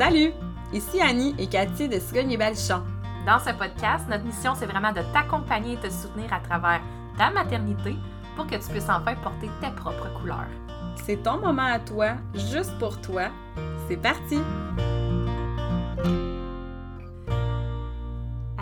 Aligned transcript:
Salut! 0.00 0.32
Ici 0.72 0.98
Annie 0.98 1.34
et 1.38 1.46
Cathy 1.46 1.86
de 1.86 1.98
Cigogne 1.98 2.32
et 2.32 2.38
Balichon. 2.38 2.82
Dans 3.26 3.38
ce 3.38 3.50
podcast, 3.50 4.06
notre 4.08 4.24
mission, 4.24 4.54
c'est 4.54 4.64
vraiment 4.64 4.92
de 4.92 5.02
t'accompagner 5.12 5.74
et 5.74 5.76
te 5.76 5.90
soutenir 5.90 6.32
à 6.32 6.40
travers 6.40 6.80
ta 7.18 7.30
maternité 7.30 7.94
pour 8.34 8.46
que 8.46 8.54
tu 8.54 8.70
puisses 8.70 8.88
enfin 8.88 9.14
porter 9.16 9.50
tes 9.60 9.70
propres 9.72 10.08
couleurs. 10.18 10.48
C'est 11.04 11.22
ton 11.22 11.36
moment 11.36 11.66
à 11.66 11.78
toi, 11.80 12.14
juste 12.32 12.72
pour 12.78 12.98
toi. 13.02 13.24
C'est 13.90 13.98
parti! 13.98 14.38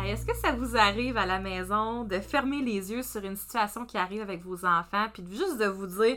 Est-ce 0.04 0.26
que 0.26 0.34
ça 0.34 0.50
vous 0.50 0.76
arrive 0.76 1.16
à 1.18 1.26
la 1.26 1.38
maison 1.38 2.02
de 2.02 2.18
fermer 2.18 2.62
les 2.62 2.90
yeux 2.90 3.04
sur 3.04 3.24
une 3.24 3.36
situation 3.36 3.84
qui 3.84 3.96
arrive 3.96 4.22
avec 4.22 4.44
vos 4.44 4.64
enfants, 4.64 5.06
puis 5.12 5.22
juste 5.30 5.60
de 5.60 5.66
vous 5.66 5.86
dire 5.86 6.16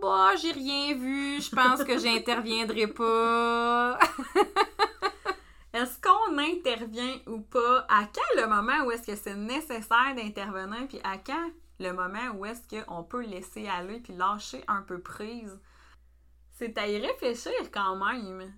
Bah, 0.00 0.34
j'ai 0.36 0.50
rien 0.50 0.94
vu, 0.94 1.40
je 1.40 1.54
pense 1.54 1.84
que 1.84 1.98
j'interviendrai 1.98 2.88
pas. 2.88 3.96
est-ce 5.72 6.00
qu'on 6.00 6.36
intervient 6.36 7.16
ou 7.26 7.40
pas? 7.40 7.86
À 7.88 8.04
quand 8.04 8.40
le 8.42 8.48
moment 8.48 8.84
où 8.84 8.90
est-ce 8.90 9.06
que 9.06 9.16
c'est 9.16 9.36
nécessaire 9.36 10.14
d'intervenir, 10.16 10.88
puis 10.88 10.98
à 11.04 11.18
quand 11.18 11.50
le 11.78 11.92
moment 11.92 12.34
où 12.34 12.44
est-ce 12.44 12.82
qu'on 12.82 13.04
peut 13.04 13.24
laisser 13.24 13.68
aller 13.68 14.00
puis 14.00 14.14
lâcher 14.14 14.64
un 14.66 14.82
peu 14.82 15.00
prise? 15.00 15.60
C'est 16.50 16.76
à 16.76 16.88
y 16.88 16.98
réfléchir 16.98 17.52
quand 17.72 17.96
même. 17.96 18.52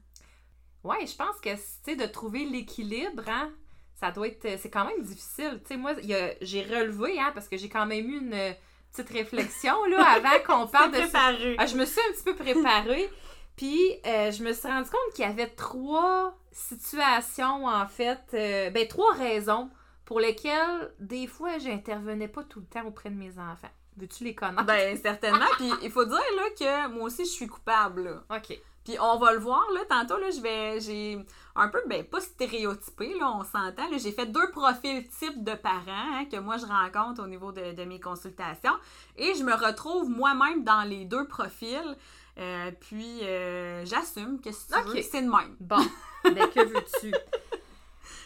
Ouais, 0.85 1.07
je 1.07 1.17
pense 1.17 1.39
que 1.43 1.51
c'est 1.85 1.97
de 1.97 2.07
trouver 2.07 2.47
l'équilibre, 2.47 3.25
hein? 3.27 3.53
ça 3.95 4.11
doit 4.11 4.29
être. 4.29 4.59
C'est 4.59 4.71
quand 4.71 4.87
même 4.87 5.03
difficile. 5.03 5.61
Tu 5.63 5.75
sais, 5.75 5.77
moi, 5.77 5.95
j'ai 6.41 6.63
relevé, 6.63 7.21
hein, 7.21 7.33
parce 7.35 7.49
que 7.49 7.57
j'ai 7.57 7.69
quand 7.69 7.87
même 7.87 8.09
eu 8.09 8.19
une 8.21 8.55
petite 8.93 9.11
réflexion, 9.11 9.85
là, 9.87 10.03
avant 10.03 10.39
qu'on 10.47 10.67
parle 10.71 10.93
de 10.93 11.07
ça. 11.07 11.33
Ah, 11.59 11.67
je 11.67 11.77
me 11.77 11.85
suis 11.85 12.01
un 12.01 12.13
petit 12.13 12.25
peu 12.25 12.35
préparée. 12.35 13.11
Puis, 13.57 13.81
euh, 14.07 14.31
je 14.31 14.43
me 14.43 14.53
suis 14.53 14.69
rendu 14.69 14.91
compte 14.91 15.15
qu'il 15.15 15.25
y 15.25 15.29
avait 15.29 15.49
trois 15.49 16.37
situations, 16.53 17.67
en 17.67 17.87
fait. 17.87 18.21
Euh, 18.35 18.71
ben, 18.71 18.87
trois 18.87 19.15
raisons 19.15 19.71
pour 20.05 20.21
lesquelles, 20.21 20.93
des 21.01 21.27
fois, 21.27 21.59
j'intervenais 21.59 22.29
pas 22.29 22.45
tout 22.45 22.61
le 22.61 22.67
temps 22.67 22.87
auprès 22.87 23.11
de 23.11 23.17
mes 23.17 23.39
enfants. 23.39 23.71
Veux-tu 23.97 24.25
les 24.25 24.35
connaître? 24.35 24.65
Ben, 24.65 24.97
certainement. 24.99 25.47
Puis, 25.57 25.71
il 25.83 25.91
faut 25.91 26.05
dire, 26.05 26.19
là, 26.37 26.43
que 26.59 26.89
moi 26.93 27.05
aussi, 27.05 27.25
je 27.25 27.31
suis 27.31 27.47
coupable, 27.47 28.05
là. 28.05 28.37
OK. 28.37 28.59
Puis 28.87 28.97
on 29.01 29.19
va 29.19 29.33
le 29.33 29.41
voir, 29.41 29.67
là, 29.75 29.81
tantôt, 29.89 30.17
là, 30.17 30.31
je 30.31 30.41
vais, 30.41 30.79
j'ai 30.79 31.19
un 31.57 31.67
peu, 31.67 31.83
ben, 31.89 32.05
pas 32.05 32.21
stéréotypé, 32.21 33.19
là, 33.19 33.33
on 33.35 33.43
s'entend, 33.43 33.83
j'ai 33.99 34.13
fait 34.13 34.27
deux 34.27 34.49
profils 34.53 35.05
types 35.09 35.43
de 35.43 35.55
parents 35.55 35.83
hein, 35.89 36.25
que 36.31 36.37
moi, 36.37 36.57
je 36.57 36.67
rencontre 36.67 37.21
au 37.21 37.27
niveau 37.27 37.51
de, 37.51 37.85
mes 37.85 37.99
consultations, 37.99 38.77
et 39.17 39.35
je 39.35 39.43
me 39.43 39.53
retrouve 39.55 40.09
moi-même 40.09 40.63
dans 40.63 40.83
les 40.83 41.05
deux 41.05 41.27
profils, 41.27 41.97
euh, 42.39 42.71
puis 42.79 43.25
euh, 43.25 43.85
j'assume 43.85 44.41
que 44.41 44.53
si 44.53 44.67
c'est 45.03 45.21
le 45.21 45.31
même. 45.31 45.57
Bon, 45.59 45.85
ben, 46.25 46.49
que 46.49 46.65
veux-tu? 46.65 47.13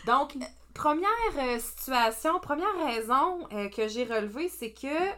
Donc, 0.05 0.37
première 0.75 1.09
euh, 1.39 1.59
situation, 1.59 2.39
première 2.39 2.85
raison 2.85 3.49
que 3.75 3.89
j'ai 3.89 4.05
relevée, 4.05 4.51
c'est 4.51 4.73
que 4.73 5.09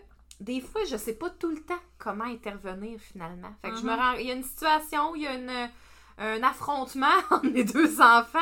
des 0.43 0.61
fois, 0.61 0.85
je 0.85 0.97
sais 0.97 1.15
pas 1.15 1.31
tout 1.31 1.51
le 1.51 1.63
temps 1.63 1.81
comment 1.99 2.25
intervenir 2.25 2.99
finalement. 3.01 3.55
Fait 3.63 3.71
que 3.71 3.77
je 3.77 3.85
me 3.85 3.93
mhm. 3.93 3.99
rends... 3.99 4.13
Il 4.15 4.27
y 4.27 4.31
a 4.31 4.35
une 4.35 4.43
situation, 4.43 5.15
il 5.15 5.23
y 5.23 5.27
a 5.27 5.71
un 6.19 6.43
affrontement 6.43 7.07
entre 7.31 7.47
mes 7.47 7.65
deux 7.65 8.01
enfants. 8.01 8.39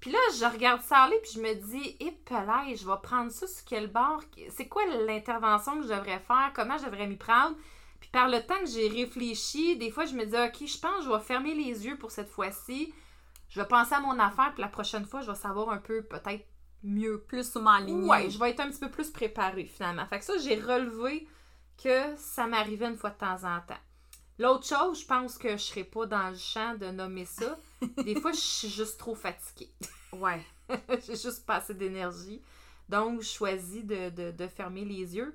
Puis 0.00 0.12
là, 0.12 0.18
je 0.38 0.44
regarde 0.44 0.82
ça 0.82 0.98
aller, 0.98 1.18
puis 1.22 1.32
je 1.34 1.40
me 1.40 1.54
dis, 1.54 1.96
hé, 1.98 2.14
je 2.76 2.86
vais 2.86 3.00
prendre 3.02 3.32
ça 3.32 3.46
sur 3.46 3.64
quel 3.64 3.88
bord? 3.88 4.20
C'est 4.50 4.68
quoi 4.68 4.82
l'intervention 5.06 5.80
que 5.80 5.84
je 5.84 5.94
devrais 5.94 6.18
faire? 6.18 6.52
Comment 6.54 6.76
je 6.78 6.84
devrais 6.84 7.06
m'y 7.06 7.16
prendre? 7.16 7.56
Puis 8.00 8.10
par 8.12 8.28
le 8.28 8.44
temps 8.44 8.58
que 8.60 8.66
j'ai 8.66 8.88
réfléchi, 8.88 9.78
des 9.78 9.90
fois, 9.90 10.04
je 10.04 10.14
me 10.14 10.26
dis, 10.26 10.36
OK, 10.36 10.68
je 10.68 10.78
pense 10.78 10.98
que 10.98 11.04
je 11.04 11.10
vais 11.10 11.20
fermer 11.20 11.54
les 11.54 11.86
yeux 11.86 11.96
pour 11.96 12.10
cette 12.10 12.28
fois-ci. 12.28 12.92
Je 13.48 13.60
vais 13.60 13.66
penser 13.66 13.94
à 13.94 14.00
mon 14.00 14.18
affaire, 14.18 14.52
puis 14.52 14.60
la 14.62 14.68
prochaine 14.68 15.06
fois, 15.06 15.22
je 15.22 15.30
vais 15.30 15.36
savoir 15.36 15.70
un 15.70 15.78
peu, 15.78 16.02
peut-être, 16.02 16.46
mieux. 16.84 17.20
Plus 17.26 17.50
sur 17.50 17.62
ma 17.62 17.80
ligne. 17.80 18.04
Ouais, 18.04 18.30
je 18.30 18.38
vais 18.38 18.50
être 18.50 18.60
un 18.60 18.70
petit 18.70 18.80
peu 18.80 18.90
plus 18.90 19.10
préparée 19.10 19.64
finalement. 19.64 20.06
Fait 20.06 20.18
que 20.18 20.24
ça, 20.24 20.34
j'ai 20.38 20.56
relevé 20.56 21.26
que 21.82 22.16
ça 22.16 22.46
m'arrivait 22.46 22.86
une 22.86 22.96
fois 22.96 23.10
de 23.10 23.18
temps 23.18 23.44
en 23.44 23.60
temps. 23.60 23.80
L'autre 24.38 24.66
chose, 24.66 25.00
je 25.00 25.06
pense 25.06 25.38
que 25.38 25.52
je 25.52 25.62
serais 25.62 25.84
pas 25.84 26.06
dans 26.06 26.30
le 26.30 26.36
champ 26.36 26.74
de 26.74 26.86
nommer 26.86 27.24
ça. 27.24 27.58
Des 28.04 28.20
fois, 28.20 28.32
je 28.32 28.40
suis 28.40 28.68
juste 28.68 28.98
trop 28.98 29.14
fatiguée. 29.14 29.70
Ouais. 30.12 30.44
J'ai 31.06 31.16
juste 31.16 31.46
pas 31.46 31.56
assez 31.56 31.74
d'énergie. 31.74 32.40
Donc, 32.88 33.22
je 33.22 33.28
choisis 33.28 33.84
de, 33.84 34.46
fermer 34.48 34.84
les 34.84 35.16
yeux. 35.16 35.34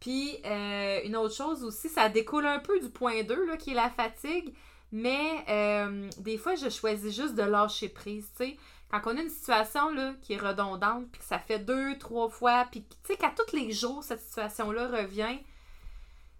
Puis, 0.00 0.38
euh, 0.44 1.00
une 1.04 1.16
autre 1.16 1.34
chose 1.34 1.62
aussi, 1.62 1.88
ça 1.88 2.08
découle 2.08 2.46
un 2.46 2.60
peu 2.60 2.80
du 2.80 2.88
point 2.88 3.22
2, 3.22 3.46
là, 3.46 3.56
qui 3.56 3.72
est 3.72 3.74
la 3.74 3.90
fatigue. 3.90 4.54
Mais 4.90 5.44
euh, 5.48 6.08
des 6.18 6.38
fois, 6.38 6.54
je 6.54 6.70
choisis 6.70 7.14
juste 7.14 7.34
de 7.34 7.42
lâcher 7.42 7.88
prise, 7.88 8.30
tu 8.36 8.44
sais 8.44 8.56
quand 8.90 9.00
on 9.04 9.16
a 9.16 9.20
une 9.20 9.30
situation 9.30 9.90
là, 9.90 10.14
qui 10.22 10.34
est 10.34 10.38
redondante, 10.38 11.10
puis 11.10 11.20
que 11.20 11.26
ça 11.26 11.38
fait 11.38 11.58
deux, 11.58 11.98
trois 11.98 12.28
fois, 12.28 12.66
puis 12.70 12.82
tu 12.82 12.96
sais, 13.04 13.16
qu'à 13.16 13.30
tous 13.30 13.54
les 13.54 13.72
jours, 13.72 14.02
cette 14.02 14.20
situation-là 14.20 14.88
revient, 14.88 15.38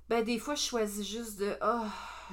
ben 0.08 0.24
des 0.24 0.38
fois, 0.38 0.54
je 0.54 0.62
choisis 0.62 1.06
juste 1.06 1.38
de 1.38 1.56
oh, 1.62 1.84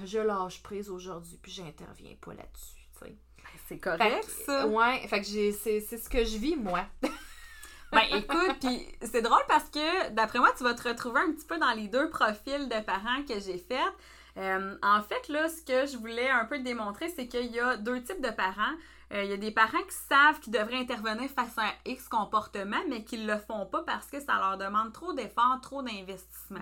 je 0.06 0.20
lâche 0.20 0.64
prise 0.64 0.90
aujourd'hui, 0.90 1.38
puis 1.42 1.52
j'interviens 1.52 2.16
pas 2.22 2.34
là-dessus, 2.34 2.88
tu 2.94 3.06
sais. 3.06 3.18
Ben, 3.38 3.60
c'est 3.68 3.80
correct, 3.80 4.30
ça. 4.46 4.68
Ouais, 4.68 5.06
fait 5.08 5.20
que 5.20 5.26
c'est 5.26 5.82
ce 5.82 6.10
que 6.10 6.24
je 6.24 6.38
vis, 6.38 6.56
moi. 6.56 6.86
ben 7.92 8.04
écoute, 8.14 8.56
puis 8.62 8.88
c'est 9.02 9.22
drôle 9.22 9.44
parce 9.50 9.70
que 9.70 10.10
d'après 10.12 10.40
moi, 10.40 10.54
tu 10.58 10.64
vas 10.64 10.74
te 10.74 10.88
retrouver 10.88 11.20
un 11.20 11.34
petit 11.34 11.46
peu 11.46 11.58
dans 11.58 11.74
les 11.74 11.90
deux 11.90 12.10
profils 12.10 12.70
de 12.70 12.86
parents 12.86 13.24
que 13.28 13.38
j'ai 13.42 13.58
fait. 13.58 13.84
Euh, 14.38 14.76
en 14.82 15.02
fait, 15.02 15.28
là, 15.30 15.48
ce 15.48 15.62
que 15.62 15.86
je 15.86 15.98
voulais 15.98 16.30
un 16.30 16.46
peu 16.46 16.60
démontrer, 16.60 17.10
c'est 17.10 17.28
qu'il 17.28 17.52
y 17.52 17.60
a 17.60 17.78
deux 17.78 18.04
types 18.04 18.22
de 18.22 18.32
parents. 18.32 18.76
Euh, 19.14 19.24
il 19.24 19.30
y 19.30 19.34
a 19.34 19.38
des 19.38 19.52
parents 19.52 19.84
qui 19.84 19.96
savent 20.10 20.40
qu'ils 20.40 20.54
devraient 20.54 20.80
intervenir 20.80 21.30
face 21.30 21.58
à 21.58 21.68
X 21.86 22.10
comportement, 22.10 22.82
mais 22.90 23.04
qui 23.04 23.18
ne 23.20 23.32
le 23.32 23.38
font 23.38 23.66
pas 23.66 23.84
parce 23.84 24.08
que 24.08 24.20
ça 24.20 24.36
leur 24.36 24.58
demande 24.58 24.94
trop 24.94 25.14
d'efforts, 25.14 25.60
trop 25.62 25.84
d'investissement. 25.84 26.62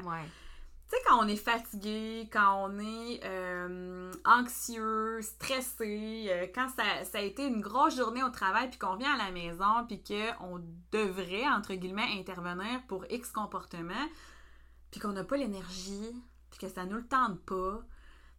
Tu 0.90 0.98
sais, 0.98 1.04
quand 1.08 1.24
on 1.24 1.28
est 1.28 1.38
fatigué, 1.38 2.30
quand 2.32 2.70
on 2.70 2.80
est 2.80 3.22
euh, 3.24 4.12
anxieux, 4.26 5.22
stressé, 5.22 6.28
euh, 6.30 6.48
quand 6.54 6.68
ça, 6.70 6.84
ça, 7.06 7.20
a 7.20 7.22
été 7.22 7.48
une 7.48 7.62
grosse 7.62 7.96
journée 7.96 8.22
au 8.22 8.30
travail, 8.30 8.70
puis 8.70 8.78
qu'on 8.78 8.98
vient 8.98 9.14
à 9.14 9.18
la 9.18 9.32
maison, 9.32 9.86
puis 9.88 10.04
qu'on 10.04 10.62
devrait, 10.92 11.48
entre 11.48 11.74
guillemets, 11.74 12.20
intervenir 12.20 12.82
pour 12.88 13.06
X 13.10 13.32
comportement, 13.32 13.94
puis 14.92 15.00
qu'on 15.00 15.14
n'a 15.14 15.24
pas 15.24 15.38
l'énergie, 15.38 16.14
puis 16.54 16.68
que 16.68 16.74
ça 16.74 16.86
nous 16.86 16.98
le 16.98 17.08
tente 17.08 17.40
pas, 17.42 17.82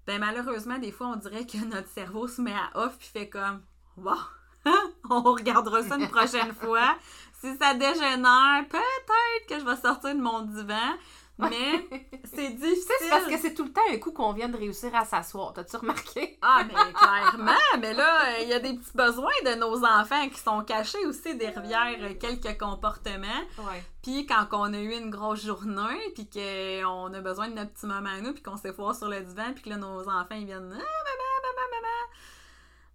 ben 0.06 0.20
malheureusement, 0.20 0.78
des 0.78 0.92
fois, 0.92 1.08
on 1.08 1.16
dirait 1.16 1.46
que 1.46 1.58
notre 1.64 1.88
cerveau 1.88 2.28
se 2.28 2.40
met 2.40 2.54
à 2.54 2.70
off, 2.74 2.96
puis 2.98 3.08
fait 3.08 3.28
comme 3.28 3.62
Bon, 3.96 4.16
on 5.10 5.22
regardera 5.22 5.82
ça 5.82 5.96
une 5.96 6.08
prochaine 6.08 6.54
fois. 6.60 6.96
Si 7.40 7.56
ça 7.56 7.74
dégénère, 7.74 8.64
peut-être 8.68 9.46
que 9.48 9.58
je 9.58 9.64
vais 9.64 9.76
sortir 9.76 10.14
de 10.14 10.20
mon 10.20 10.42
divan. 10.42 10.94
Mais 11.38 11.88
c'est 12.24 12.50
difficile. 12.50 12.94
C'est 13.00 13.10
parce 13.10 13.26
que 13.26 13.38
c'est 13.38 13.54
tout 13.54 13.64
le 13.64 13.72
temps 13.72 13.80
un 13.92 13.98
coup 13.98 14.12
qu'on 14.12 14.32
vient 14.32 14.48
de 14.48 14.56
réussir 14.56 14.94
à 14.94 15.04
s'asseoir. 15.04 15.52
T'as-tu 15.52 15.76
remarqué? 15.76 16.38
Ah, 16.42 16.62
mais 16.64 16.74
clairement. 16.74 17.52
mais 17.80 17.92
là, 17.94 18.40
il 18.40 18.48
y 18.48 18.52
a 18.52 18.60
des 18.60 18.74
petits 18.74 18.92
besoins 18.94 19.32
de 19.44 19.54
nos 19.56 19.84
enfants 19.84 20.28
qui 20.28 20.38
sont 20.38 20.62
cachés 20.62 21.04
aussi 21.06 21.34
derrière 21.36 21.96
quelques 22.18 22.58
comportements. 22.58 23.26
Ouais. 23.58 23.82
Puis 24.02 24.26
quand 24.26 24.46
on 24.52 24.72
a 24.72 24.78
eu 24.78 24.92
une 24.92 25.10
grosse 25.10 25.44
journée, 25.44 26.12
puis 26.14 26.28
qu'on 26.28 27.12
a 27.12 27.20
besoin 27.20 27.48
de 27.48 27.54
notre 27.54 27.72
petit 27.72 27.86
moment 27.86 28.10
à 28.10 28.20
nous, 28.20 28.32
puis 28.32 28.42
qu'on 28.42 28.56
s'est 28.56 28.72
foire 28.72 28.94
sur 28.94 29.08
le 29.08 29.20
divan, 29.20 29.52
puis 29.54 29.64
que 29.64 29.70
là, 29.70 29.76
nos 29.76 30.08
enfants, 30.08 30.36
ils 30.36 30.46
viennent... 30.46 30.78
Ah, 30.78 31.04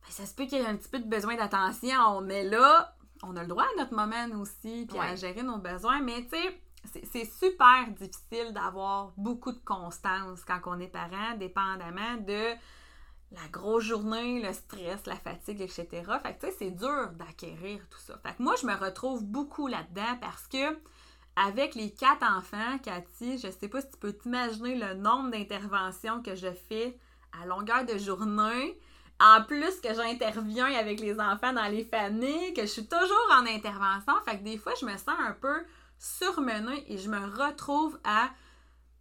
ça 0.10 0.26
se 0.26 0.34
peut 0.34 0.46
qu'il 0.46 0.58
y 0.58 0.62
ait 0.62 0.66
un 0.66 0.76
petit 0.76 0.90
peu 0.90 1.00
de 1.00 1.08
besoin 1.08 1.36
d'attention, 1.36 2.22
mais 2.22 2.44
là, 2.44 2.96
on 3.24 3.36
a 3.36 3.42
le 3.42 3.48
droit 3.48 3.64
à 3.64 3.78
notre 3.78 3.94
moment 3.94 4.42
aussi, 4.42 4.86
puis 4.90 5.00
à 5.00 5.16
gérer 5.16 5.44
nos 5.44 5.58
besoins, 5.58 6.02
mais 6.02 6.24
tu 6.24 6.30
sais, 6.30 6.62
c'est 6.86 7.26
super 7.26 7.88
difficile 7.90 8.54
d'avoir 8.54 9.12
beaucoup 9.18 9.52
de 9.52 9.60
constance 9.60 10.44
quand 10.46 10.60
on 10.66 10.80
est 10.80 10.88
parent, 10.88 11.36
dépendamment 11.38 12.18
de 12.18 12.54
la 13.32 13.48
grosse 13.52 13.84
journée, 13.84 14.42
le 14.42 14.54
stress, 14.54 15.06
la 15.06 15.16
fatigue, 15.16 15.62
etc. 15.62 15.88
Fait 16.24 16.34
que 16.34 16.46
tu 16.46 16.48
sais, 16.48 16.56
c'est 16.58 16.72
dur 16.72 17.10
d'acquérir 17.14 17.80
tout 17.90 18.00
ça. 18.00 18.18
Fait 18.24 18.34
que 18.36 18.42
moi, 18.42 18.56
je 18.60 18.66
me 18.66 18.76
retrouve 18.76 19.24
beaucoup 19.24 19.68
là-dedans 19.68 20.18
parce 20.20 20.48
que 20.48 20.78
avec 21.36 21.76
les 21.76 21.92
quatre 21.92 22.24
enfants, 22.24 22.78
Cathy, 22.84 23.38
je 23.38 23.50
sais 23.52 23.68
pas 23.68 23.82
si 23.82 23.90
tu 23.92 23.98
peux 23.98 24.14
t'imaginer 24.14 24.76
le 24.76 24.96
nombre 24.96 25.32
d'interventions 25.32 26.22
que 26.22 26.36
je 26.36 26.52
fais 26.52 26.98
à 27.40 27.46
longueur 27.46 27.86
de 27.86 27.98
journée 27.98 28.80
en 29.20 29.44
plus 29.44 29.80
que 29.82 29.94
j'interviens 29.94 30.74
avec 30.78 31.00
les 31.00 31.20
enfants 31.20 31.54
dans 31.54 31.70
les 31.70 31.84
familles, 31.84 32.54
que 32.54 32.62
je 32.62 32.68
suis 32.68 32.88
toujours 32.88 33.30
en 33.34 33.46
intervention, 33.46 34.14
fait 34.26 34.38
que 34.38 34.44
des 34.44 34.58
fois, 34.58 34.74
je 34.80 34.86
me 34.86 34.96
sens 34.98 35.16
un 35.20 35.34
peu 35.34 35.64
surmenée 36.00 36.92
et 36.92 36.98
je 36.98 37.10
me 37.10 37.20
retrouve 37.20 38.00
à 38.04 38.30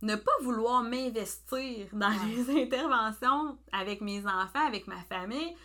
ne 0.02 0.14
pas 0.14 0.32
vouloir 0.42 0.82
m'investir 0.82 1.86
dans 1.92 2.12
les 2.26 2.62
interventions 2.62 3.58
avec 3.72 4.00
mes 4.00 4.26
enfants, 4.26 4.66
avec 4.66 4.86
ma 4.86 5.00
famille. 5.02 5.56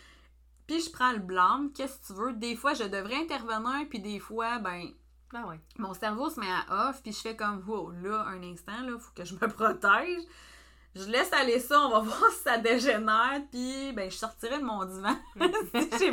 Puis 0.68 0.82
je 0.82 0.92
prends 0.92 1.12
le 1.12 1.20
blâme, 1.20 1.72
qu'est-ce 1.74 2.00
que 2.00 2.08
tu 2.08 2.14
veux? 2.14 2.34
Des 2.34 2.56
fois, 2.56 2.74
je 2.74 2.84
devrais 2.84 3.18
intervenir, 3.18 3.88
puis 3.90 4.00
des 4.00 4.20
fois, 4.20 4.60
ben, 4.60 4.90
ben 5.32 5.46
ouais. 5.46 5.60
mon 5.78 5.94
cerveau 5.94 6.30
se 6.30 6.40
met 6.40 6.48
à 6.50 6.90
off, 6.90 7.02
puis 7.04 7.12
je 7.12 7.20
fais 7.20 7.36
comme, 7.36 7.64
wow, 7.68 7.92
là, 7.92 8.26
un 8.28 8.42
instant, 8.44 8.82
là, 8.82 8.98
faut 8.98 9.12
que 9.14 9.26
je 9.26 9.34
me 9.34 9.48
protège. 9.48 10.22
Je 10.96 11.06
laisse 11.06 11.32
aller 11.34 11.60
ça, 11.60 11.80
on 11.82 11.90
va 11.90 12.00
voir 12.02 12.30
si 12.32 12.44
ça 12.44 12.58
dégénère, 12.58 13.42
puis 13.52 13.92
ben, 13.94 14.10
je 14.12 14.16
sortirai 14.16 14.60
de 14.60 14.64
mon 14.64 14.86
divan 14.86 15.16
si 15.98 16.12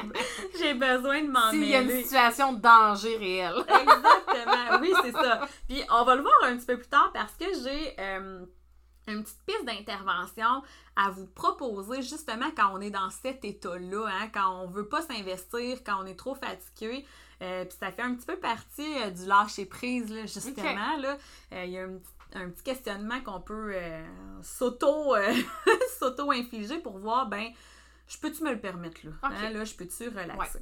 j'ai- 0.59 0.75
besoin 0.75 1.23
de 1.23 1.31
m'en 1.31 1.51
S'il 1.51 1.65
y 1.65 1.75
a 1.75 1.81
une 1.83 1.91
situation 2.03 2.53
de 2.55 2.61
danger 2.61 3.17
réel. 3.17 3.55
Exactement, 3.69 4.81
oui, 4.81 4.93
c'est 5.03 5.13
ça. 5.13 5.47
Puis 5.69 5.83
on 5.91 6.05
va 6.05 6.15
le 6.15 6.23
voir 6.23 6.35
un 6.45 6.57
petit 6.57 6.67
peu 6.67 6.77
plus 6.79 6.89
tard 6.89 7.11
parce 7.13 7.33
que 7.35 7.45
j'ai 7.63 7.95
euh, 7.99 8.45
une 9.09 9.23
petite 9.23 9.45
piste 9.47 9.65
d'intervention 9.65 10.63
à 10.97 11.11
vous 11.11 11.27
proposer 11.27 12.03
justement 12.03 12.51
quand 12.57 12.71
on 12.73 12.81
est 12.81 12.91
dans 12.91 13.11
cet 13.11 13.45
état-là, 13.45 14.07
hein, 14.07 14.29
quand 14.33 14.63
on 14.63 14.67
veut 14.69 14.89
pas 14.89 15.03
s'investir, 15.03 15.79
quand 15.85 16.03
on 16.03 16.07
est 16.07 16.19
trop 16.19 16.35
fatigué. 16.35 17.05
Euh, 17.43 17.65
puis 17.65 17.77
ça 17.81 17.91
fait 17.91 18.03
un 18.03 18.15
petit 18.15 18.27
peu 18.27 18.37
partie 18.37 19.03
euh, 19.03 19.11
du 19.11 19.25
lâcher 19.25 19.65
prise, 19.65 20.11
là, 20.13 20.23
justement. 20.23 20.53
Il 21.53 21.71
y 21.71 21.79
a 21.79 21.85
un 21.85 21.89
petit, 21.97 22.13
un 22.35 22.51
petit 22.51 22.63
questionnement 22.63 23.21
qu'on 23.21 23.41
peut 23.41 23.73
euh, 23.75 24.05
s'auto 24.43 25.15
euh, 25.15 25.35
s'auto-infliger 25.99 26.79
pour 26.79 26.99
voir, 26.99 27.29
ben, 27.29 27.49
je 28.09 28.19
peux-tu 28.19 28.43
me 28.43 28.53
le 28.53 28.61
permettre 28.61 29.01
là? 29.05 29.13
Hein, 29.23 29.51
là, 29.51 29.65
je 29.65 29.75
peux-tu 29.75 30.09
relaxer? 30.09 30.61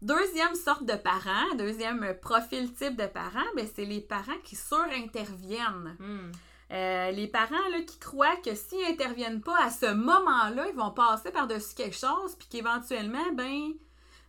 Deuxième 0.00 0.54
sorte 0.56 0.84
de 0.84 0.96
parents, 0.96 1.54
deuxième 1.56 2.14
profil 2.20 2.72
type 2.74 2.96
de 2.96 3.06
parents, 3.06 3.40
ben, 3.54 3.66
c'est 3.74 3.84
les 3.84 4.00
parents 4.00 4.38
qui 4.42 4.56
surinterviennent. 4.56 5.96
Hmm. 5.98 6.32
Euh, 6.72 7.10
les 7.10 7.28
parents 7.28 7.68
là, 7.70 7.82
qui 7.86 7.98
croient 7.98 8.36
que 8.36 8.54
s'ils 8.54 8.84
interviennent 8.86 9.42
pas 9.42 9.62
à 9.62 9.70
ce 9.70 9.92
moment-là, 9.92 10.66
ils 10.68 10.74
vont 10.74 10.90
passer 10.90 11.30
par-dessus 11.30 11.74
quelque 11.76 11.96
chose, 11.96 12.34
puis 12.36 12.48
qu'éventuellement, 12.48 13.32
ben, 13.34 13.74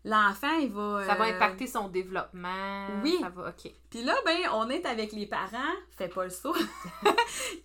l'enfant, 0.03 0.53
il 0.59 0.71
va. 0.71 1.05
Ça 1.05 1.15
va 1.15 1.25
euh, 1.25 1.35
impacter 1.35 1.67
son 1.67 1.87
développement. 1.87 2.87
oui. 3.03 3.17
Ça 3.21 3.29
va, 3.29 3.49
ok. 3.49 3.71
Puis 3.89 4.03
là, 4.03 4.15
ben, 4.25 4.37
on 4.53 4.69
est 4.69 4.85
avec 4.85 5.11
les 5.11 5.25
parents, 5.25 5.73
fais 5.97 6.07
pas 6.09 6.23
le 6.25 6.29
saut, 6.29 6.53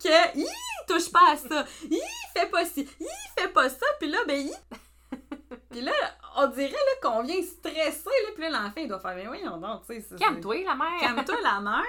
que, 0.03 0.37
Hi, 0.37 0.47
touche 0.87 1.11
pas 1.11 1.31
à 1.31 1.37
ça, 1.37 1.65
Hi, 1.89 2.01
fais 2.33 2.47
pas 2.47 2.65
ci, 2.65 2.87
Hi, 2.99 3.05
fais 3.37 3.49
pas 3.49 3.69
ça, 3.69 3.85
puis 3.99 4.09
là, 4.09 4.19
ben, 4.27 4.47
Hi. 4.47 4.53
Puis 5.71 5.81
là, 5.81 5.91
on 6.37 6.47
dirait 6.47 6.71
là, 6.71 6.77
qu'on 7.01 7.23
vient 7.23 7.41
stresser, 7.43 8.05
là, 8.05 8.31
puis 8.33 8.43
là, 8.43 8.49
l'enfant, 8.49 8.81
il 8.81 8.87
doit 8.87 8.99
faire, 8.99 9.15
ben 9.15 9.29
oui, 9.29 9.39
on 9.45 9.79
tu 9.79 10.01
sais. 10.01 10.15
Calme-toi, 10.17 10.63
la 10.65 10.75
mère. 10.75 10.99
Calme-toi 10.99 11.35
la 11.43 11.59
mère. 11.61 11.83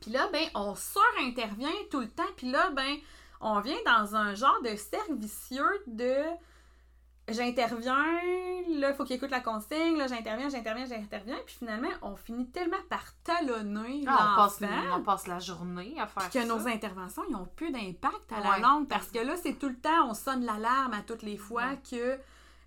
Puis 0.00 0.10
là, 0.10 0.28
ben, 0.32 0.46
on 0.54 0.74
surintervient 0.74 1.70
tout 1.90 2.00
le 2.00 2.08
temps. 2.08 2.22
Puis 2.36 2.50
là, 2.50 2.70
ben, 2.70 2.96
on 3.40 3.60
vient 3.60 3.76
dans 3.84 4.16
un 4.16 4.34
genre 4.34 4.60
de 4.62 4.74
cercle 4.76 5.14
vicieux 5.14 5.82
de 5.86 6.14
j'interviens, 7.32 7.94
là, 8.78 8.90
il 8.90 8.94
faut 8.96 9.04
qu'il 9.04 9.16
écoute 9.16 9.30
la 9.30 9.40
consigne, 9.40 9.96
là, 9.96 10.06
j'interviens, 10.06 10.48
j'interviens, 10.48 10.86
j'interviens. 10.86 11.38
Puis 11.46 11.56
finalement, 11.58 11.88
on 12.02 12.16
finit 12.16 12.48
tellement 12.50 12.76
par 12.88 13.02
talonner 13.24 14.04
Ah, 14.06 14.32
on, 14.32 14.36
passe, 14.36 14.60
on 14.96 15.02
passe 15.02 15.26
la 15.26 15.38
journée 15.38 15.94
à 15.98 16.06
faire 16.06 16.30
que 16.30 16.40
ça. 16.40 16.44
nos 16.46 16.66
interventions, 16.68 17.22
ils 17.28 17.36
ont 17.36 17.48
plus 17.56 17.70
d'impact 17.72 18.32
à 18.32 18.40
la 18.40 18.58
longue 18.58 18.88
parce 18.88 19.08
que 19.08 19.18
là, 19.18 19.34
c'est 19.36 19.54
tout 19.58 19.68
le 19.68 19.78
temps, 19.78 20.08
on 20.08 20.14
sonne 20.14 20.44
l'alarme 20.44 20.92
à 20.94 21.02
toutes 21.02 21.22
les 21.22 21.36
fois 21.36 21.64
Ouais. 21.66 21.80
que 21.90 22.18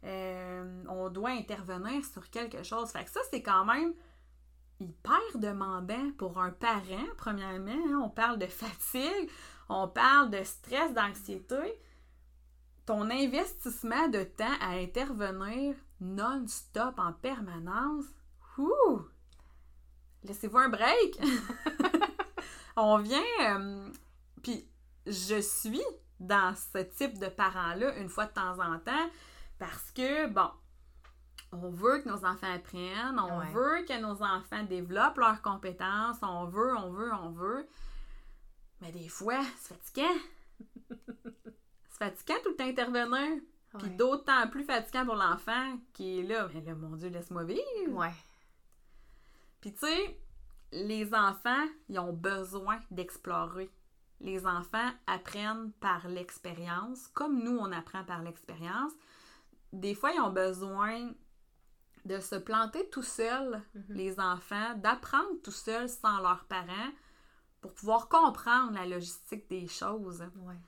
euh, 0.05 0.83
on 0.89 1.09
doit 1.09 1.29
intervenir 1.31 2.03
sur 2.05 2.29
quelque 2.29 2.63
chose. 2.63 2.89
Fait 2.91 3.05
que 3.05 3.09
ça, 3.09 3.21
c'est 3.31 3.41
quand 3.41 3.63
même 3.65 3.93
hyper 4.79 5.21
demandant 5.35 6.11
pour 6.17 6.39
un 6.39 6.49
parent, 6.51 7.05
premièrement. 7.17 7.71
hein. 7.71 8.01
On 8.03 8.09
parle 8.09 8.37
de 8.37 8.47
fatigue, 8.47 9.29
on 9.69 9.87
parle 9.87 10.29
de 10.29 10.43
stress, 10.43 10.93
d'anxiété. 10.93 11.55
Ton 12.85 13.09
investissement 13.09 14.07
de 14.09 14.23
temps 14.23 14.57
à 14.59 14.71
intervenir 14.71 15.75
non-stop 16.01 16.95
en 16.99 17.13
permanence, 17.13 18.05
ouh! 18.57 19.01
Laissez-vous 20.23 20.57
un 20.57 20.69
break! 20.69 21.19
on 22.75 22.97
vient. 22.97 23.21
euh, 23.41 23.89
Puis 24.41 24.67
je 25.07 25.39
suis 25.41 25.83
dans 26.19 26.53
ce 26.55 26.79
type 26.79 27.19
de 27.19 27.27
parents-là 27.27 27.95
une 27.97 28.09
fois 28.09 28.25
de 28.25 28.33
temps 28.33 28.57
en 28.59 28.79
temps 28.79 29.09
parce 29.59 29.91
que, 29.91 30.27
bon, 30.27 30.49
on 31.53 31.69
veut 31.69 31.99
que 31.99 32.09
nos 32.09 32.25
enfants 32.25 32.53
apprennent, 32.53 33.17
on 33.19 33.39
Ouais. 33.39 33.51
veut 33.53 33.85
que 33.87 33.99
nos 34.01 34.21
enfants 34.23 34.63
développent 34.63 35.17
leurs 35.17 35.41
compétences, 35.41 36.17
on 36.21 36.45
veut, 36.45 36.75
on 36.77 36.89
veut, 36.91 37.13
on 37.13 37.29
veut. 37.31 37.67
Mais 38.81 38.91
des 38.91 39.07
fois, 39.07 39.39
c'est 39.57 39.73
fatigant. 39.75 40.19
C'est 41.93 41.99
fatigant 42.05 42.39
tout 42.43 42.49
le 42.49 42.55
temps 42.55 42.67
intervenir. 42.67 43.41
Puis 43.79 43.89
d'autant 43.89 44.47
plus 44.49 44.63
fatigant 44.63 45.03
pour 45.05 45.15
l'enfant 45.15 45.77
qui 45.93 46.19
est 46.19 46.23
là. 46.23 46.47
Mais 46.53 46.61
là, 46.61 46.75
mon 46.75 46.95
Dieu, 46.95 47.09
laisse-moi 47.09 47.43
vivre. 47.43 47.61
Ouais. 47.91 48.13
Puis 49.61 49.73
tu 49.73 49.79
sais, 49.79 50.19
les 50.71 51.11
enfants, 51.13 51.65
ils 51.89 51.97
ont 51.99 52.13
besoin 52.13 52.79
d'explorer. 52.91 53.71
Les 54.19 54.45
enfants 54.45 54.91
apprennent 55.07 55.71
par 55.79 56.07
l'expérience, 56.07 57.07
comme 57.09 57.43
nous, 57.43 57.57
on 57.57 57.71
apprend 57.71 58.03
par 58.03 58.21
l'expérience. 58.21 58.91
Des 59.71 59.95
fois, 59.95 60.11
ils 60.13 60.19
ont 60.21 60.31
besoin 60.31 61.11
de 62.05 62.19
se 62.19 62.35
planter 62.35 62.87
tout 62.89 63.01
seuls, 63.01 63.61
Mhm. 63.73 63.83
les 63.89 64.19
enfants, 64.19 64.75
d'apprendre 64.75 65.41
tout 65.43 65.51
seuls 65.51 65.89
sans 65.89 66.19
leurs 66.19 66.45
parents 66.45 66.91
pour 67.61 67.73
pouvoir 67.73 68.07
comprendre 68.07 68.73
la 68.73 68.85
logistique 68.85 69.49
des 69.49 69.67
choses. 69.67 70.21
Ouais. 70.37 70.59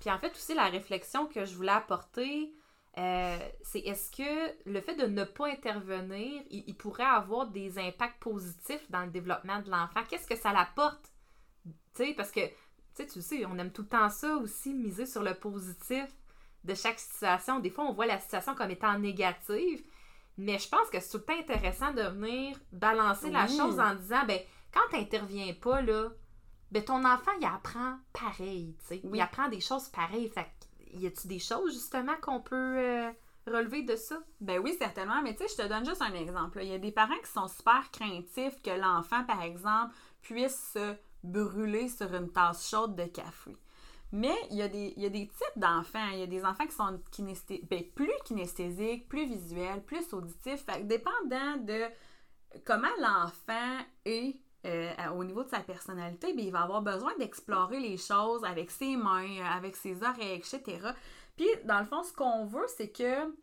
Puis 0.00 0.10
en 0.10 0.18
fait, 0.18 0.32
aussi, 0.32 0.54
la 0.54 0.66
réflexion 0.66 1.26
que 1.26 1.44
je 1.44 1.54
voulais 1.54 1.72
apporter, 1.72 2.52
euh, 2.98 3.38
c'est 3.62 3.80
est-ce 3.80 4.10
que 4.10 4.68
le 4.68 4.80
fait 4.80 4.96
de 4.96 5.06
ne 5.06 5.24
pas 5.24 5.46
intervenir, 5.48 6.42
il, 6.50 6.64
il 6.66 6.74
pourrait 6.74 7.04
avoir 7.04 7.46
des 7.46 7.78
impacts 7.78 8.18
positifs 8.20 8.90
dans 8.90 9.04
le 9.04 9.10
développement 9.10 9.60
de 9.60 9.70
l'enfant? 9.70 10.00
Qu'est-ce 10.08 10.26
que 10.26 10.36
ça 10.36 10.52
l'apporte? 10.52 11.12
Tu 11.64 11.72
sais, 12.06 12.14
parce 12.14 12.30
que, 12.30 12.40
tu 12.46 12.54
sais, 12.94 13.06
tu 13.06 13.22
sais, 13.22 13.44
on 13.46 13.58
aime 13.58 13.72
tout 13.72 13.82
le 13.82 13.88
temps 13.88 14.08
ça 14.08 14.36
aussi, 14.36 14.72
miser 14.74 15.06
sur 15.06 15.22
le 15.22 15.34
positif 15.34 16.06
de 16.64 16.74
chaque 16.74 16.98
situation. 16.98 17.60
Des 17.60 17.70
fois, 17.70 17.84
on 17.84 17.92
voit 17.92 18.06
la 18.06 18.18
situation 18.18 18.54
comme 18.54 18.70
étant 18.70 18.98
négative, 18.98 19.84
mais 20.36 20.58
je 20.58 20.68
pense 20.68 20.88
que 20.90 20.98
c'est 20.98 21.10
tout 21.10 21.18
le 21.18 21.24
temps 21.24 21.38
intéressant 21.38 21.92
de 21.92 22.02
venir 22.02 22.56
balancer 22.72 23.30
la 23.30 23.46
chose 23.46 23.78
en 23.78 23.94
disant, 23.94 24.24
ben, 24.26 24.40
quand 24.72 24.80
tu 24.90 24.96
n'interviens 24.96 25.52
pas, 25.54 25.82
là, 25.82 26.08
ben 26.70 26.84
ton 26.84 27.04
enfant, 27.04 27.32
il 27.40 27.46
apprend 27.46 27.98
pareil, 28.12 28.76
tu 28.80 28.86
sais. 28.86 29.00
Oui. 29.04 29.18
Il 29.18 29.20
apprend 29.20 29.48
des 29.48 29.60
choses 29.60 29.88
pareilles. 29.88 30.28
Fait 30.28 30.46
y 30.92 31.06
a-tu 31.06 31.28
des 31.28 31.38
choses, 31.38 31.72
justement, 31.72 32.14
qu'on 32.20 32.40
peut 32.40 32.56
euh, 32.56 33.10
relever 33.46 33.82
de 33.82 33.96
ça? 33.96 34.18
Ben 34.40 34.58
oui, 34.58 34.74
certainement, 34.78 35.22
mais 35.22 35.34
tu 35.34 35.46
sais, 35.46 35.54
je 35.56 35.62
te 35.62 35.68
donne 35.68 35.84
juste 35.84 36.02
un 36.02 36.14
exemple. 36.14 36.60
Il 36.62 36.68
y 36.68 36.74
a 36.74 36.78
des 36.78 36.92
parents 36.92 37.18
qui 37.22 37.30
sont 37.30 37.48
super 37.48 37.90
craintifs 37.92 38.60
que 38.62 38.70
l'enfant, 38.70 39.24
par 39.24 39.42
exemple, 39.42 39.94
puisse 40.22 40.72
se 40.74 40.94
brûler 41.22 41.88
sur 41.88 42.12
une 42.14 42.30
tasse 42.30 42.68
chaude 42.68 42.96
de 42.96 43.04
café. 43.04 43.56
Mais 44.12 44.34
il 44.50 44.56
y 44.56 44.62
a 44.62 44.68
des, 44.68 44.94
il 44.96 45.02
y 45.02 45.06
a 45.06 45.10
des 45.10 45.28
types 45.28 45.58
d'enfants. 45.58 46.08
Il 46.12 46.18
y 46.18 46.22
a 46.22 46.26
des 46.26 46.44
enfants 46.44 46.66
qui 46.66 46.74
sont 46.74 47.00
ben, 47.70 47.84
plus 47.94 48.12
kinesthésiques, 48.24 49.08
plus 49.08 49.26
visuels, 49.26 49.84
plus 49.84 50.12
auditifs. 50.12 50.64
Fait 50.64 50.80
que 50.80 50.86
dépendant 50.86 51.56
de 51.60 51.84
comment 52.64 52.88
l'enfant 52.98 53.78
est 54.04 54.36
euh, 54.66 54.92
au 55.16 55.24
niveau 55.24 55.42
de 55.42 55.48
sa 55.48 55.60
personnalité, 55.60 56.34
ben, 56.34 56.44
il 56.44 56.52
va 56.52 56.62
avoir 56.62 56.82
besoin 56.82 57.16
d'explorer 57.18 57.80
les 57.80 57.96
choses 57.96 58.44
avec 58.44 58.70
ses 58.70 58.96
mains, 58.96 59.38
euh, 59.38 59.56
avec 59.56 59.74
ses 59.76 60.02
oreilles, 60.02 60.34
etc. 60.34 60.62
Puis, 61.36 61.48
dans 61.64 61.78
le 61.78 61.86
fond, 61.86 62.02
ce 62.02 62.12
qu'on 62.12 62.44
veut, 62.44 62.66
c'est 62.76 62.90
que 62.90 63.34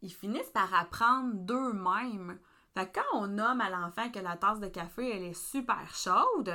ils 0.00 0.12
finissent 0.12 0.50
par 0.50 0.74
apprendre 0.74 1.32
d'eux-mêmes. 1.34 2.38
Fait 2.74 2.88
que 2.88 2.98
quand 2.98 3.18
on 3.20 3.28
nomme 3.28 3.60
à 3.60 3.70
l'enfant 3.70 4.10
que 4.10 4.18
la 4.18 4.36
tasse 4.36 4.58
de 4.58 4.66
café, 4.66 5.16
elle 5.16 5.22
est 5.22 5.40
super 5.40 5.94
chaude, 5.94 6.52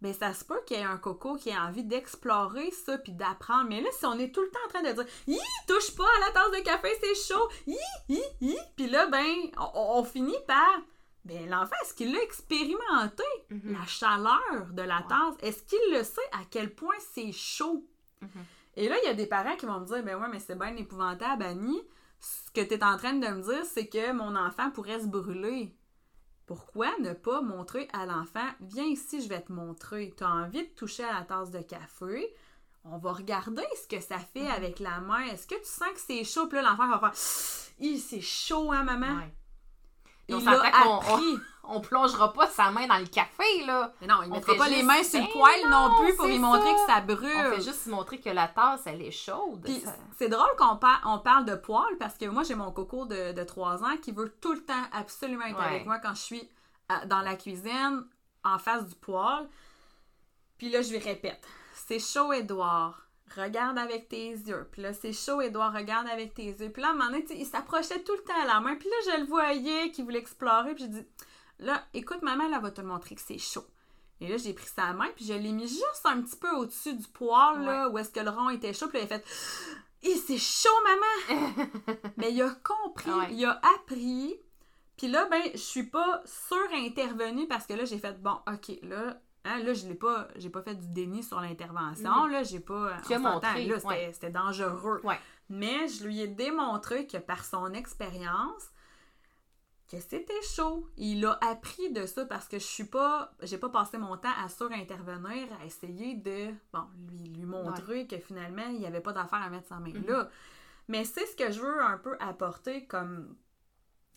ben 0.00 0.12
ça 0.12 0.32
se 0.34 0.44
peut 0.44 0.60
qu'il 0.66 0.76
y 0.76 0.80
ait 0.80 0.84
un 0.84 0.98
coco 0.98 1.34
qui 1.36 1.48
ait 1.48 1.58
envie 1.58 1.82
d'explorer 1.82 2.70
ça 2.70 2.98
puis 2.98 3.12
d'apprendre. 3.12 3.68
Mais 3.68 3.80
là, 3.80 3.88
si 3.98 4.06
on 4.06 4.18
est 4.18 4.32
tout 4.32 4.42
le 4.42 4.50
temps 4.50 4.60
en 4.66 4.68
train 4.68 4.82
de 4.82 4.92
dire 4.92 5.06
«Hi, 5.26 5.38
touche 5.66 5.96
pas 5.96 6.04
à 6.04 6.26
la 6.26 6.32
tasse 6.32 6.52
de 6.52 6.64
café, 6.64 6.88
c'est 7.00 7.34
chaud! 7.34 7.48
Hi, 7.66 7.76
hi, 8.08 8.22
hi!» 8.40 8.56
Puis 8.76 8.88
là, 8.88 9.06
ben, 9.06 9.34
on 9.74 10.04
finit 10.04 10.38
par... 10.46 10.80
Ben, 11.26 11.50
l'enfant, 11.50 11.74
est-ce 11.82 11.92
qu'il 11.92 12.12
l'a 12.12 12.22
expérimenté, 12.22 13.24
la 13.50 13.84
chaleur 13.84 14.68
de 14.70 14.82
la 14.82 15.02
tasse? 15.08 15.34
Est-ce 15.40 15.64
qu'il 15.64 15.92
le 15.92 16.04
sait 16.04 16.20
à 16.30 16.44
quel 16.48 16.72
point 16.72 16.94
c'est 17.12 17.32
chaud? 17.32 17.84
Mhm. 18.20 18.44
Et 18.76 18.88
là, 18.88 18.94
il 19.02 19.06
y 19.06 19.10
a 19.10 19.14
des 19.14 19.26
parents 19.26 19.56
qui 19.56 19.66
vont 19.66 19.80
me 19.80 19.86
dire, 19.86 20.04
ben 20.04 20.20
ouais, 20.20 20.28
mais 20.30 20.38
c'est 20.38 20.54
bien 20.56 20.76
épouvantable, 20.76 21.42
Annie. 21.42 21.82
Ce 22.20 22.52
que 22.52 22.60
tu 22.60 22.74
es 22.74 22.84
en 22.84 22.96
train 22.96 23.14
de 23.14 23.26
me 23.26 23.42
dire, 23.42 23.64
c'est 23.64 23.88
que 23.88 24.12
mon 24.12 24.36
enfant 24.36 24.70
pourrait 24.70 25.00
se 25.00 25.06
brûler. 25.06 25.74
Pourquoi 26.46 26.96
ne 27.00 27.12
pas 27.12 27.42
montrer 27.42 27.88
à 27.92 28.06
l'enfant, 28.06 28.48
viens 28.60 28.84
ici, 28.84 29.20
je 29.20 29.28
vais 29.28 29.42
te 29.42 29.50
montrer. 29.50 30.14
Tu 30.16 30.22
as 30.22 30.30
envie 30.30 30.62
de 30.62 30.74
toucher 30.74 31.02
à 31.02 31.18
la 31.18 31.22
tasse 31.24 31.50
de 31.50 31.60
café? 31.60 32.32
On 32.84 32.98
va 32.98 33.14
regarder 33.14 33.66
ce 33.82 33.88
que 33.88 34.00
ça 34.00 34.18
fait 34.18 34.46
avec 34.48 34.78
la 34.78 35.00
main. 35.00 35.24
Est-ce 35.24 35.48
que 35.48 35.56
tu 35.56 35.64
sens 35.64 35.88
que 35.92 35.98
c'est 35.98 36.22
chaud? 36.22 36.46
Puis 36.46 36.56
là, 36.58 36.70
l'enfant 36.70 36.88
va 36.88 37.00
faire, 37.00 37.16
c'est 37.16 38.20
chaud, 38.20 38.70
hein, 38.70 38.84
maman? 38.84 39.16
Ouais. 39.16 39.34
Et 40.28 40.34
on 40.34 40.40
s'entend 40.40 40.70
qu'on-. 40.70 41.36
On 41.68 41.80
plongera 41.80 42.32
pas 42.32 42.46
sa 42.46 42.70
main 42.70 42.86
dans 42.86 42.96
le 42.98 43.06
café, 43.06 43.64
là. 43.66 43.92
Mais 44.00 44.06
non, 44.06 44.22
il 44.22 44.30
mettra 44.30 44.54
pas 44.54 44.68
les 44.68 44.84
mains 44.84 45.02
sur 45.02 45.18
le 45.20 45.26
Ben 45.26 45.32
poêle 45.32 45.68
non, 45.68 45.88
non, 45.88 45.96
plus 46.04 46.14
pour 46.14 46.26
lui 46.26 46.38
montrer 46.38 46.70
ça. 46.70 46.74
que 46.86 46.92
ça 46.92 47.00
brûle. 47.00 47.46
On 47.52 47.56
fait 47.56 47.60
juste 47.62 47.86
montrer 47.88 48.20
que 48.20 48.30
la 48.30 48.46
tasse, 48.46 48.82
elle 48.86 49.02
est 49.02 49.10
chaude. 49.10 49.68
C'est 50.16 50.28
drôle 50.28 50.46
qu'on 50.56 50.76
par- 50.76 51.02
on 51.06 51.18
parle 51.18 51.44
de 51.44 51.56
poêle 51.56 51.98
parce 51.98 52.16
que 52.16 52.26
moi, 52.26 52.44
j'ai 52.44 52.54
mon 52.54 52.70
coco 52.70 53.04
de, 53.06 53.32
de 53.32 53.42
3 53.42 53.82
ans 53.82 53.96
qui 54.00 54.12
veut 54.12 54.32
tout 54.40 54.52
le 54.52 54.62
temps 54.64 54.74
absolument 54.92 55.44
être 55.46 55.58
Ouais. 55.58 55.64
avec 55.64 55.86
moi 55.86 55.98
quand 55.98 56.14
je 56.14 56.20
suis 56.22 56.48
dans 57.06 57.20
la 57.22 57.34
cuisine, 57.34 58.04
en 58.44 58.58
face 58.58 58.86
du 58.86 58.94
poêle. 58.94 59.48
Puis 60.58 60.70
là, 60.70 60.82
je 60.82 60.90
lui 60.90 60.98
répète 60.98 61.44
C'est 61.74 61.98
chaud, 61.98 62.32
Edouard. 62.32 63.05
Regarde 63.34 63.78
avec 63.78 64.08
tes 64.08 64.30
yeux. 64.30 64.68
Puis 64.70 64.82
là, 64.82 64.92
c'est 64.92 65.12
chaud, 65.12 65.40
Edouard, 65.40 65.72
regarde 65.72 66.06
avec 66.08 66.34
tes 66.34 66.46
yeux. 66.46 66.70
Puis 66.70 66.82
là, 66.82 66.88
à 66.88 66.90
un 66.92 66.94
moment 66.94 67.10
donné, 67.10 67.24
il 67.30 67.46
s'approchait 67.46 68.02
tout 68.02 68.12
le 68.12 68.22
temps 68.22 68.40
à 68.42 68.46
la 68.46 68.60
main. 68.60 68.76
Puis 68.76 68.88
là, 68.88 69.12
je 69.12 69.20
le 69.20 69.26
voyais 69.26 69.90
qu'il 69.90 70.04
voulait 70.04 70.18
explorer. 70.18 70.74
Puis 70.74 70.84
j'ai 70.84 70.90
dit, 70.90 71.06
là, 71.58 71.84
écoute, 71.94 72.22
maman, 72.22 72.44
elle 72.44 72.60
va 72.60 72.70
te 72.70 72.80
montrer 72.80 73.14
que 73.14 73.22
c'est 73.22 73.38
chaud. 73.38 73.66
Et 74.20 74.28
là, 74.28 74.36
j'ai 74.38 74.54
pris 74.54 74.66
sa 74.66 74.94
main, 74.94 75.08
puis 75.14 75.26
je 75.26 75.34
l'ai 75.34 75.52
mis 75.52 75.68
juste 75.68 76.00
un 76.04 76.22
petit 76.22 76.36
peu 76.36 76.50
au-dessus 76.56 76.94
du 76.94 77.06
poêle, 77.08 77.60
là, 77.60 77.90
où 77.90 77.98
est-ce 77.98 78.10
que 78.10 78.20
le 78.20 78.30
rond 78.30 78.48
était 78.48 78.72
chaud. 78.72 78.88
Puis 78.88 78.98
là, 78.98 79.04
il 79.04 79.12
a 79.12 79.18
fait, 79.18 79.24
Hé, 80.02 80.16
c'est 80.16 80.38
chaud, 80.38 80.70
maman! 80.84 81.68
Mais 82.16 82.32
il 82.32 82.40
a 82.40 82.50
compris, 82.62 83.10
il 83.32 83.44
a 83.44 83.60
appris. 83.74 84.36
Puis 84.96 85.08
là, 85.08 85.26
ben, 85.26 85.42
je 85.52 85.58
suis 85.58 85.82
pas 85.82 86.22
sur-intervenue 86.24 87.46
parce 87.46 87.66
que 87.66 87.74
là, 87.74 87.84
j'ai 87.84 87.98
fait, 87.98 88.20
bon, 88.22 88.38
OK, 88.46 88.78
là, 88.82 89.20
Hein, 89.46 89.62
là, 89.62 89.72
je 89.72 89.86
l'ai 89.86 89.94
pas, 89.94 90.26
j'ai 90.36 90.50
pas 90.50 90.62
fait 90.62 90.74
du 90.74 90.88
déni 90.88 91.22
sur 91.22 91.40
l'intervention. 91.40 92.26
Là, 92.26 92.42
j'ai 92.42 92.60
pas. 92.60 92.96
Tu 93.06 93.14
as 93.14 93.18
montré. 93.18 93.66
Là, 93.66 93.78
c'était, 94.12 94.30
dangereux. 94.30 95.02
Mais 95.48 95.86
je 95.86 96.04
lui 96.04 96.20
ai 96.20 96.26
démontré 96.26 97.06
que 97.06 97.18
par 97.18 97.44
son 97.44 97.72
expérience, 97.72 98.70
que 99.88 100.00
c'était 100.00 100.42
chaud. 100.42 100.88
Il 100.96 101.24
a 101.24 101.38
appris 101.40 101.92
de 101.92 102.06
ça 102.06 102.24
parce 102.24 102.48
que 102.48 102.58
je 102.58 102.64
suis 102.64 102.86
pas. 102.86 103.32
J'ai 103.42 103.58
pas 103.58 103.68
passé 103.68 103.98
mon 103.98 104.16
temps 104.16 104.34
à 104.44 104.48
sur-intervenir, 104.48 105.46
à 105.60 105.64
essayer 105.64 106.14
de. 106.16 106.52
Bon, 106.72 106.84
lui, 107.08 107.28
lui 107.28 107.44
montrer 107.44 108.08
que 108.08 108.18
finalement, 108.18 108.66
il 108.68 108.80
n'y 108.80 108.86
avait 108.86 109.00
pas 109.00 109.12
d'affaire 109.12 109.42
à 109.42 109.48
mettre 109.48 109.68
sa 109.68 109.78
main 109.78 109.90
mm-hmm. 109.90 110.08
là. 110.08 110.28
Mais 110.88 111.04
c'est 111.04 111.26
ce 111.26 111.36
que 111.36 111.50
je 111.52 111.60
veux 111.60 111.82
un 111.82 111.98
peu 111.98 112.16
apporter 112.20 112.86
comme, 112.86 113.36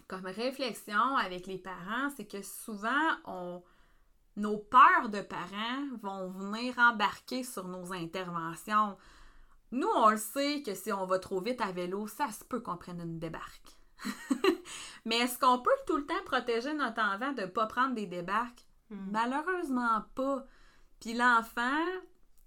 comme 0.08 0.26
réflexion 0.26 1.18
avec 1.18 1.48
les 1.48 1.58
parents, 1.58 2.10
c'est 2.16 2.26
que 2.26 2.42
souvent, 2.42 3.16
on 3.26 3.64
nos 4.40 4.58
peurs 4.58 5.10
de 5.10 5.22
parents 5.22 5.98
vont 6.02 6.30
venir 6.30 6.78
embarquer 6.80 7.44
sur 7.44 7.68
nos 7.68 7.94
interventions. 7.94 8.98
Nous, 9.72 9.88
on 9.88 10.10
le 10.10 10.18
sait 10.18 10.64
que 10.64 10.74
si 10.74 10.92
on 10.94 11.06
va 11.06 11.20
trop 11.20 11.42
vite 11.42 11.62
à 11.62 11.72
vélo, 11.72 12.08
ça 12.08 12.32
se 12.32 12.44
peut 12.46 12.62
qu'on 12.62 12.78
prenne 12.78 13.02
une 13.02 13.20
débarque. 13.20 13.78
Mais 15.06 15.18
est-ce 15.18 15.38
qu'on 15.38 15.60
peut 15.60 15.70
tout 15.86 15.98
le 15.98 16.06
temps 16.06 16.24
protéger 16.26 16.74
notre 16.74 17.02
enfant 17.02 17.34
de 17.34 17.42
ne 17.42 17.48
pas 17.48 17.68
prendre 17.68 17.96
des 17.96 18.06
débarques? 18.06 18.66
Hmm. 18.90 19.12
Malheureusement 19.12 20.06
pas. 20.16 20.46
Puis 21.02 21.14
l'enfant, 21.14 21.86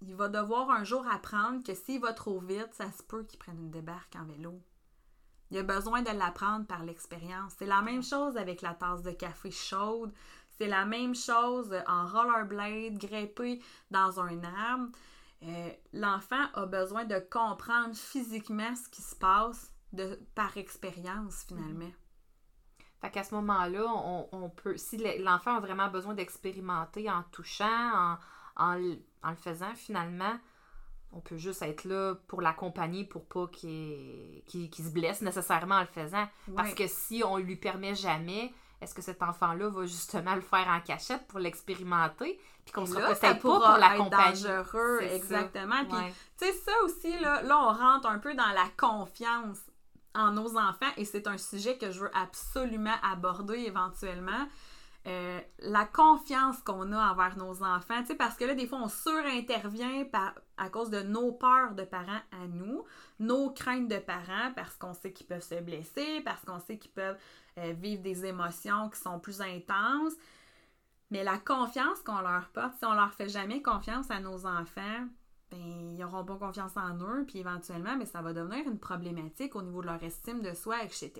il 0.01 0.15
va 0.15 0.29
devoir 0.29 0.71
un 0.71 0.83
jour 0.83 1.07
apprendre 1.07 1.63
que 1.63 1.75
s'il 1.75 2.01
va 2.01 2.13
trop 2.13 2.39
vite, 2.39 2.73
ça 2.73 2.91
se 2.91 3.03
peut 3.03 3.23
qu'il 3.23 3.39
prenne 3.39 3.59
une 3.59 3.71
débarque 3.71 4.15
en 4.15 4.25
vélo. 4.25 4.59
Il 5.51 5.59
a 5.59 5.63
besoin 5.63 6.01
de 6.01 6.09
l'apprendre 6.09 6.65
par 6.65 6.83
l'expérience. 6.83 7.53
C'est 7.59 7.67
la 7.67 7.83
même 7.83 8.01
chose 8.01 8.37
avec 8.37 8.63
la 8.63 8.73
tasse 8.73 9.03
de 9.03 9.11
café 9.11 9.51
chaude. 9.51 10.11
C'est 10.59 10.67
la 10.67 10.85
même 10.85 11.15
chose 11.15 11.75
en 11.87 12.05
rollerblade, 12.05 12.97
grimpé 12.97 13.61
dans 13.91 14.19
un 14.19 14.43
arbre. 14.43 14.89
Euh, 15.43 15.69
l'enfant 15.91 16.45
a 16.53 16.65
besoin 16.65 17.05
de 17.05 17.19
comprendre 17.19 17.95
physiquement 17.95 18.75
ce 18.75 18.87
qui 18.89 19.01
se 19.01 19.15
passe 19.15 19.73
de, 19.91 20.19
par 20.35 20.55
expérience, 20.57 21.43
finalement. 21.47 21.91
Fait 23.01 23.11
qu'à 23.11 23.23
ce 23.23 23.35
moment-là, 23.35 23.83
on, 24.31 24.49
peut, 24.49 24.77
si 24.77 24.97
l'enfant 25.19 25.57
a 25.57 25.59
vraiment 25.59 25.89
besoin 25.89 26.13
d'expérimenter 26.13 27.11
en 27.11 27.23
touchant, 27.31 28.17
en, 28.55 28.75
le 28.75 29.35
faisant, 29.35 29.75
finalement, 29.75 30.39
on 31.11 31.19
peut 31.19 31.37
juste 31.37 31.61
être 31.61 31.83
là 31.83 32.15
pour 32.27 32.41
l'accompagner 32.41 33.03
pour 33.03 33.25
pas 33.25 33.47
qu'il 33.47 34.41
se 34.73 34.89
blesse 34.89 35.21
nécessairement 35.21 35.75
en 35.75 35.81
le 35.81 35.87
faisant. 35.87 36.27
Parce 36.55 36.73
que 36.73 36.87
si 36.87 37.21
on 37.25 37.35
lui 37.35 37.57
permet 37.57 37.93
jamais, 37.93 38.53
est-ce 38.83 38.93
que 38.93 39.01
cet 39.01 39.23
enfant-là 39.23 39.69
va 39.69 39.85
justement 39.85 40.35
le 40.35 40.41
faire 40.41 40.67
en 40.67 40.79
cachette 40.79 41.25
pour 41.27 41.39
l'expérimenter, 41.39 42.39
puis 42.65 42.73
qu'on 42.73 42.85
sera 42.85 43.13
peut-être 43.13 43.41
pas 43.41 43.59
pour 43.59 43.77
l'accompagner? 43.77 44.43
dangereux, 44.43 45.01
exactement. 45.01 45.85
Puis, 45.85 46.13
tu 46.37 46.45
sais, 46.45 46.53
ça 46.53 46.71
aussi, 46.85 47.19
là, 47.19 47.41
là, 47.41 47.57
on 47.59 47.73
rentre 47.73 48.07
un 48.07 48.19
peu 48.19 48.35
dans 48.35 48.49
la 48.49 48.67
confiance 48.77 49.59
en 50.15 50.31
nos 50.31 50.57
enfants, 50.57 50.91
et 50.97 51.05
c'est 51.05 51.27
un 51.27 51.37
sujet 51.37 51.77
que 51.77 51.91
je 51.91 52.01
veux 52.01 52.11
absolument 52.15 52.95
aborder 53.01 53.59
éventuellement. 53.59 54.47
Euh, 55.05 55.41
la 55.59 55.83
confiance 55.83 56.61
qu'on 56.61 56.93
a 56.93 57.11
envers 57.11 57.37
nos 57.37 57.61
enfants, 57.61 57.99
tu 58.01 58.07
sais, 58.07 58.15
parce 58.15 58.37
que 58.37 58.45
là, 58.45 58.55
des 58.55 58.65
fois, 58.65 58.79
on 58.81 58.87
surintervient 58.87 60.05
à 60.57 60.69
cause 60.69 60.89
de 60.89 61.01
nos 61.01 61.33
peurs 61.33 61.75
de 61.75 61.83
parents 61.83 62.21
à 62.31 62.47
nous, 62.47 62.85
nos 63.19 63.49
craintes 63.49 63.89
de 63.89 63.97
parents, 63.97 64.53
parce 64.55 64.77
qu'on 64.77 64.93
sait 64.93 65.11
qu'ils 65.11 65.27
peuvent 65.27 65.43
se 65.43 65.59
blesser, 65.59 66.21
parce 66.23 66.45
qu'on 66.45 66.59
sait 66.59 66.77
qu'ils 66.77 66.91
peuvent 66.91 67.17
euh, 67.57 67.73
vivre 67.73 68.01
des 68.01 68.25
émotions 68.25 68.89
qui 68.89 68.99
sont 68.99 69.19
plus 69.19 69.41
intenses. 69.41 70.13
Mais 71.11 71.25
la 71.25 71.37
confiance 71.37 71.99
qu'on 71.99 72.21
leur 72.21 72.47
porte, 72.49 72.75
si 72.79 72.85
on 72.85 72.93
leur 72.93 73.13
fait 73.13 73.29
jamais 73.29 73.61
confiance 73.61 74.09
à 74.09 74.21
nos 74.21 74.45
enfants, 74.45 75.05
ben, 75.51 75.59
ils 75.59 75.97
n'auront 75.97 76.23
pas 76.23 76.37
confiance 76.37 76.77
en 76.77 76.95
eux, 77.01 77.25
puis 77.27 77.39
éventuellement, 77.39 77.97
mais 77.97 78.05
ça 78.05 78.21
va 78.21 78.31
devenir 78.31 78.65
une 78.65 78.79
problématique 78.79 79.55
au 79.57 79.61
niveau 79.61 79.81
de 79.81 79.87
leur 79.87 80.01
estime 80.01 80.41
de 80.41 80.53
soi, 80.53 80.81
etc. 80.81 81.11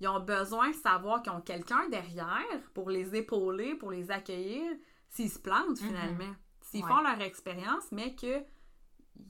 Ils 0.00 0.08
ont 0.08 0.20
besoin 0.20 0.70
de 0.70 0.74
savoir 0.74 1.22
qu'ils 1.22 1.32
ont 1.32 1.40
quelqu'un 1.40 1.88
derrière 1.88 2.60
pour 2.74 2.90
les 2.90 3.14
épauler, 3.16 3.74
pour 3.74 3.90
les 3.90 4.10
accueillir, 4.10 4.70
s'ils 5.08 5.30
se 5.30 5.38
plantent 5.38 5.78
mm-hmm. 5.78 5.86
finalement. 5.86 6.34
S'ils 6.60 6.84
font 6.84 7.00
leur 7.00 7.20
expérience, 7.20 7.84
mais 7.92 8.14
que 8.14 8.44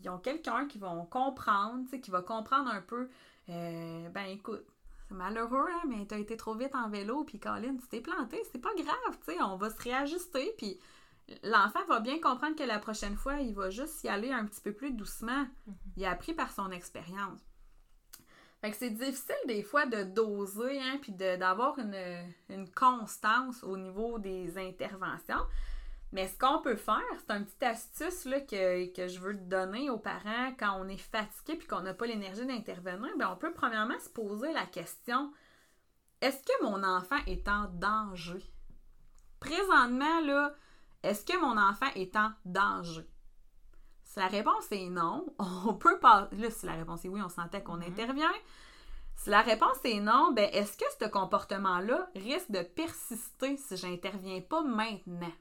ils 0.02 0.08
ont 0.08 0.18
quelqu'un 0.18 0.66
qui 0.66 0.78
va 0.78 0.88
comprendre, 1.10 1.88
qui 2.02 2.10
va 2.10 2.22
comprendre 2.22 2.70
un 2.70 2.80
peu, 2.80 3.08
euh, 3.48 4.08
ben 4.08 4.24
écoute, 4.24 4.64
c'est 5.08 5.14
malheureux, 5.14 5.68
hein, 5.70 5.82
mais 5.88 6.06
t'as 6.06 6.18
été 6.18 6.36
trop 6.36 6.54
vite 6.54 6.74
en 6.74 6.88
vélo, 6.88 7.24
puis 7.24 7.38
Colin, 7.38 7.76
tu 7.76 7.86
t'es 7.86 8.00
planté, 8.00 8.42
c'est 8.50 8.60
pas 8.60 8.74
grave, 8.74 9.18
tu 9.24 9.32
sais, 9.32 9.42
on 9.42 9.56
va 9.56 9.70
se 9.70 9.80
réajuster, 9.80 10.54
puis 10.58 10.80
l'enfant 11.44 11.84
va 11.88 12.00
bien 12.00 12.20
comprendre 12.20 12.56
que 12.56 12.64
la 12.64 12.78
prochaine 12.78 13.16
fois, 13.16 13.40
il 13.40 13.54
va 13.54 13.70
juste 13.70 14.02
y 14.04 14.08
aller 14.08 14.32
un 14.32 14.44
petit 14.44 14.60
peu 14.60 14.72
plus 14.72 14.92
doucement. 14.92 15.42
Mm-hmm. 15.42 15.74
Il 15.96 16.04
a 16.04 16.10
appris 16.10 16.34
par 16.34 16.50
son 16.50 16.70
expérience. 16.70 17.40
Fait 18.60 18.70
que 18.70 18.76
c'est 18.76 18.90
difficile 18.90 19.36
des 19.46 19.62
fois 19.62 19.86
de 19.86 20.02
doser, 20.02 20.80
hein, 20.80 20.98
puis 21.00 21.12
d'avoir 21.12 21.78
une, 21.78 21.96
une 22.48 22.70
constance 22.70 23.62
au 23.62 23.76
niveau 23.76 24.18
des 24.18 24.56
interventions. 24.58 25.44
Mais 26.12 26.28
ce 26.28 26.38
qu'on 26.38 26.62
peut 26.62 26.76
faire, 26.76 27.02
c'est 27.18 27.32
un 27.32 27.42
petit 27.42 27.64
astuce 27.64 28.24
là, 28.24 28.40
que, 28.40 29.08
je 29.08 29.18
veux 29.18 29.34
donner 29.34 29.90
aux 29.90 29.98
parents 29.98 30.52
quand 30.58 30.80
on 30.80 30.88
est 30.88 30.96
fatigué 30.96 31.58
puis 31.58 31.66
qu'on 31.66 31.82
n'a 31.82 31.94
pas 31.94 32.06
l'énergie 32.06 32.46
d'intervenir. 32.46 33.16
Bien, 33.18 33.30
on 33.32 33.36
peut 33.36 33.52
premièrement 33.52 33.98
se 33.98 34.08
poser 34.08 34.52
la 34.52 34.66
question 34.66 35.32
est-ce 36.20 36.42
que 36.42 36.64
mon 36.64 36.82
enfant 36.82 37.18
est 37.26 37.46
en 37.46 37.68
danger? 37.74 38.42
Présentement, 39.38 40.50
est-ce 41.02 41.24
que 41.24 41.38
mon 41.38 41.58
enfant 41.58 41.90
est 41.94 42.16
en 42.16 42.30
danger? 42.46 43.06
Si 44.16 44.20
la 44.20 44.28
réponse 44.28 44.72
est 44.72 44.88
non, 44.88 45.26
on 45.66 45.74
peut 45.74 45.98
pas. 45.98 46.30
Là, 46.32 46.50
si 46.50 46.64
la 46.64 46.72
réponse 46.72 47.04
est 47.04 47.08
oui, 47.08 47.20
on 47.22 47.28
sentait 47.28 47.62
qu'on 47.62 47.76
mm-hmm. 47.76 47.88
intervient. 47.88 48.32
Si 49.14 49.28
la 49.28 49.42
réponse 49.42 49.76
est 49.84 50.00
non, 50.00 50.32
ben 50.32 50.48
est-ce 50.54 50.78
que 50.78 50.86
ce 50.98 51.06
comportement-là 51.06 52.08
risque 52.14 52.50
de 52.50 52.62
persister 52.62 53.58
si 53.58 53.76
j'interviens 53.76 54.40
pas 54.40 54.62
maintenant? 54.62 55.32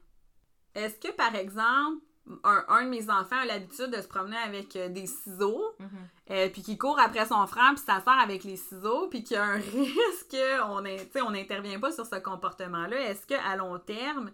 Est-ce 0.74 0.98
que, 1.00 1.10
par 1.12 1.34
exemple, 1.34 2.02
un, 2.44 2.84
de 2.84 2.90
mes 2.90 3.08
enfants 3.08 3.36
a 3.36 3.46
l'habitude 3.46 3.90
de 3.90 4.02
se 4.02 4.08
promener 4.08 4.36
avec 4.36 4.76
euh, 4.76 4.90
des 4.90 5.06
ciseaux, 5.06 5.62
mhm. 5.78 5.88
euh, 6.32 6.48
puis 6.50 6.62
qui 6.62 6.76
court 6.76 7.00
après 7.00 7.24
son 7.24 7.46
frère, 7.46 7.72
puis 7.74 7.84
ça 7.86 8.02
sert 8.02 8.20
avec 8.20 8.44
les 8.44 8.56
ciseaux, 8.56 9.08
puis 9.08 9.24
qu'il 9.24 9.36
y 9.36 9.40
a 9.40 9.44
un 9.44 9.56
risque 9.58 10.36
qu'on 10.36 11.24
on 11.24 11.30
n'intervient 11.30 11.80
pas 11.80 11.92
sur 11.92 12.04
ce 12.04 12.16
comportement-là. 12.16 13.08
Est-ce 13.08 13.26
qu'à 13.26 13.56
long 13.56 13.78
terme, 13.78 14.30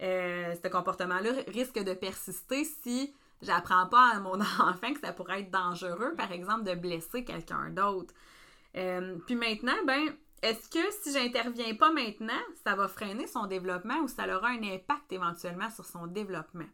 euh, 0.00 0.54
ce 0.62 0.68
comportement-là 0.68 1.30
risque 1.48 1.78
de 1.82 1.92
persister 1.92 2.64
si 2.64 3.14
j'apprends 3.42 3.86
pas 3.86 4.12
à 4.14 4.20
mon 4.20 4.40
enfant 4.60 4.94
que 4.94 5.00
ça 5.00 5.12
pourrait 5.12 5.42
être 5.42 5.50
dangereux, 5.50 6.14
par 6.16 6.32
exemple, 6.32 6.64
de 6.64 6.74
blesser 6.74 7.24
quelqu'un 7.24 7.70
d'autre? 7.70 8.14
puis 9.26 9.34
maintenant, 9.34 9.76
ben, 9.86 10.16
est-ce 10.42 10.70
que 10.70 10.90
si 11.02 11.12
j'interviens 11.12 11.74
pas 11.74 11.92
maintenant, 11.92 12.40
ça 12.64 12.74
va 12.74 12.88
freiner 12.88 13.26
son 13.26 13.46
développement 13.46 13.98
ou 13.98 14.08
ça 14.08 14.24
aura 14.34 14.48
un 14.48 14.62
impact 14.62 15.12
éventuellement 15.12 15.68
sur 15.68 15.84
son 15.84 16.06
développement? 16.06 16.68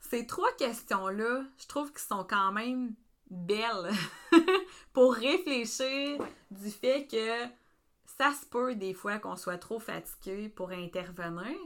Ces 0.00 0.26
trois 0.26 0.52
questions-là, 0.56 1.44
je 1.58 1.66
trouve 1.66 1.92
qu'elles 1.92 2.00
sont 2.00 2.24
quand 2.24 2.52
même 2.52 2.94
belles 3.30 3.90
pour 4.92 5.14
réfléchir 5.14 6.18
du 6.50 6.70
fait 6.70 7.06
que 7.06 7.52
ça 8.18 8.32
se 8.32 8.46
peut 8.46 8.74
des 8.74 8.94
fois 8.94 9.18
qu'on 9.18 9.36
soit 9.36 9.58
trop 9.58 9.78
fatigué 9.78 10.48
pour 10.48 10.70
intervenir, 10.70 11.56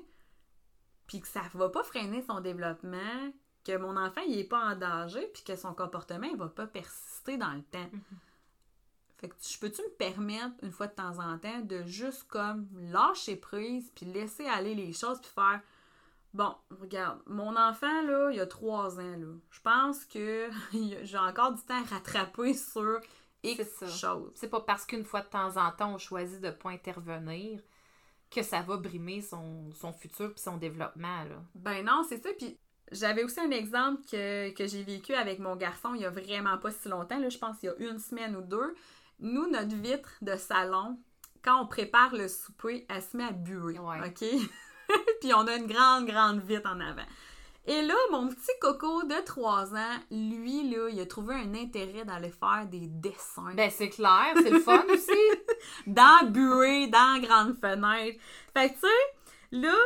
puis 1.07 1.21
que 1.21 1.29
ça 1.29 1.43
ne 1.55 1.59
va 1.59 1.69
pas 1.69 1.83
freiner 1.83 2.23
son 2.23 2.41
développement, 2.41 3.33
que 3.65 3.77
mon 3.77 3.97
enfant 3.97 4.23
il 4.27 4.39
est 4.39 4.45
pas 4.45 4.73
en 4.73 4.77
danger, 4.77 5.29
puis 5.33 5.43
que 5.43 5.57
son 5.57 5.75
comportement 5.75 6.31
ne 6.31 6.37
va 6.37 6.49
pas 6.49 6.67
persister 6.67 7.37
dans 7.37 7.53
le 7.53 7.63
temps. 7.63 7.79
Mm-hmm. 7.79 9.19
Fait 9.19 9.29
que 9.29 9.35
je 9.41 9.59
peux-tu 9.59 9.83
me 9.83 9.97
permettre, 9.97 10.55
une 10.63 10.73
fois 10.73 10.87
de 10.87 10.95
temps 10.95 11.19
en 11.19 11.39
temps, 11.39 11.61
de 11.61 11.83
juste 11.85 12.25
comme 12.29 12.67
lâcher 12.91 13.37
prise, 13.37 13.91
puis 13.95 14.07
laisser 14.07 14.47
aller 14.47 14.75
les 14.75 14.93
choses, 14.93 15.21
puis 15.21 15.31
faire 15.31 15.61
Bon, 16.33 16.55
regarde, 16.81 17.19
mon 17.27 17.57
enfant, 17.57 18.03
là, 18.03 18.31
il 18.31 18.39
a 18.39 18.47
trois 18.47 19.01
ans, 19.01 19.17
là. 19.17 19.35
Je 19.51 19.61
pense 19.61 20.05
que 20.05 20.49
j'ai 21.03 21.19
encore 21.19 21.53
du 21.53 21.63
temps 21.63 21.83
à 21.83 21.95
rattraper 21.95 22.55
sur 22.55 23.01
X 23.43 23.85
choses. 24.01 24.31
C'est 24.35 24.49
pas 24.49 24.61
parce 24.61 24.87
qu'une 24.87 25.05
fois 25.05 25.23
de 25.23 25.27
temps 25.27 25.57
en 25.57 25.73
temps, 25.73 25.95
on 25.95 25.99
choisit 25.99 26.41
de 26.41 26.47
ne 26.47 26.53
pas 26.53 26.71
intervenir 26.71 27.61
que 28.31 28.43
ça 28.43 28.63
va 28.63 28.77
brimer 28.77 29.23
son, 29.23 29.73
son 29.73 29.93
futur 29.93 30.33
puis 30.33 30.41
son 30.41 30.57
développement, 30.57 31.25
là. 31.25 31.43
Ben 31.57 31.85
non, 31.85 32.05
c'est 32.09 32.23
ça. 32.23 32.31
Puis 32.39 32.57
j'avais 32.93 33.25
aussi 33.25 33.41
un 33.41 33.51
exemple 33.51 34.03
que, 34.11 34.51
que 34.51 34.67
j'ai 34.67 34.83
vécu 34.83 35.15
avec 35.15 35.39
mon 35.39 35.57
garçon 35.57 35.95
il 35.95 36.03
y 36.03 36.05
a 36.05 36.11
vraiment 36.11 36.59
pas 36.59 36.71
si 36.71 36.89
longtemps, 36.89 37.19
là, 37.19 37.29
je 37.29 37.39
pense 37.39 37.59
qu'il 37.59 37.73
y 37.79 37.85
a 37.85 37.91
une 37.91 37.99
semaine 37.99 38.37
ou 38.37 38.43
deux. 38.43 38.75
Nous, 39.21 39.49
notre 39.51 39.75
vitre 39.77 40.11
de 40.23 40.37
salon, 40.37 40.99
quand 41.43 41.63
on 41.63 41.67
prépare 41.67 42.15
le 42.15 42.29
souper, 42.29 42.87
elle 42.89 43.03
se 43.03 43.17
met 43.17 43.25
à 43.25 43.33
buer. 43.33 43.79
Ouais. 43.79 43.99
OK? 44.07 44.25
Puis 45.21 45.35
on 45.35 45.47
a 45.47 45.57
une 45.57 45.67
grande, 45.67 46.07
grande 46.07 46.41
vitre 46.41 46.69
en 46.69 46.81
avant. 46.81 47.07
Et 47.67 47.83
là, 47.83 47.95
mon 48.11 48.29
petit 48.29 48.51
coco 48.61 49.05
de 49.05 49.25
3 49.25 49.75
ans, 49.75 49.99
lui, 50.11 50.71
là, 50.71 50.89
il 50.89 50.99
a 50.99 51.07
trouvé 51.07 51.35
un 51.35 51.55
intérêt 51.55 52.05
d'aller 52.05 52.31
faire 52.31 52.67
des 52.67 52.87
dessins. 52.87 53.53
Ben, 53.55 53.71
c'est 53.71 53.91
clair, 53.91 54.33
c'est 54.43 54.51
le 54.51 54.61
fun 54.61 54.83
aussi. 54.93 55.13
dans 55.87 56.27
buée, 56.31 56.89
dans 56.89 57.21
grande 57.21 57.55
fenêtre. 57.61 58.19
Fait 58.55 58.71
que, 58.71 58.75
tu 58.75 58.81
sais, 58.81 59.29
là, 59.53 59.77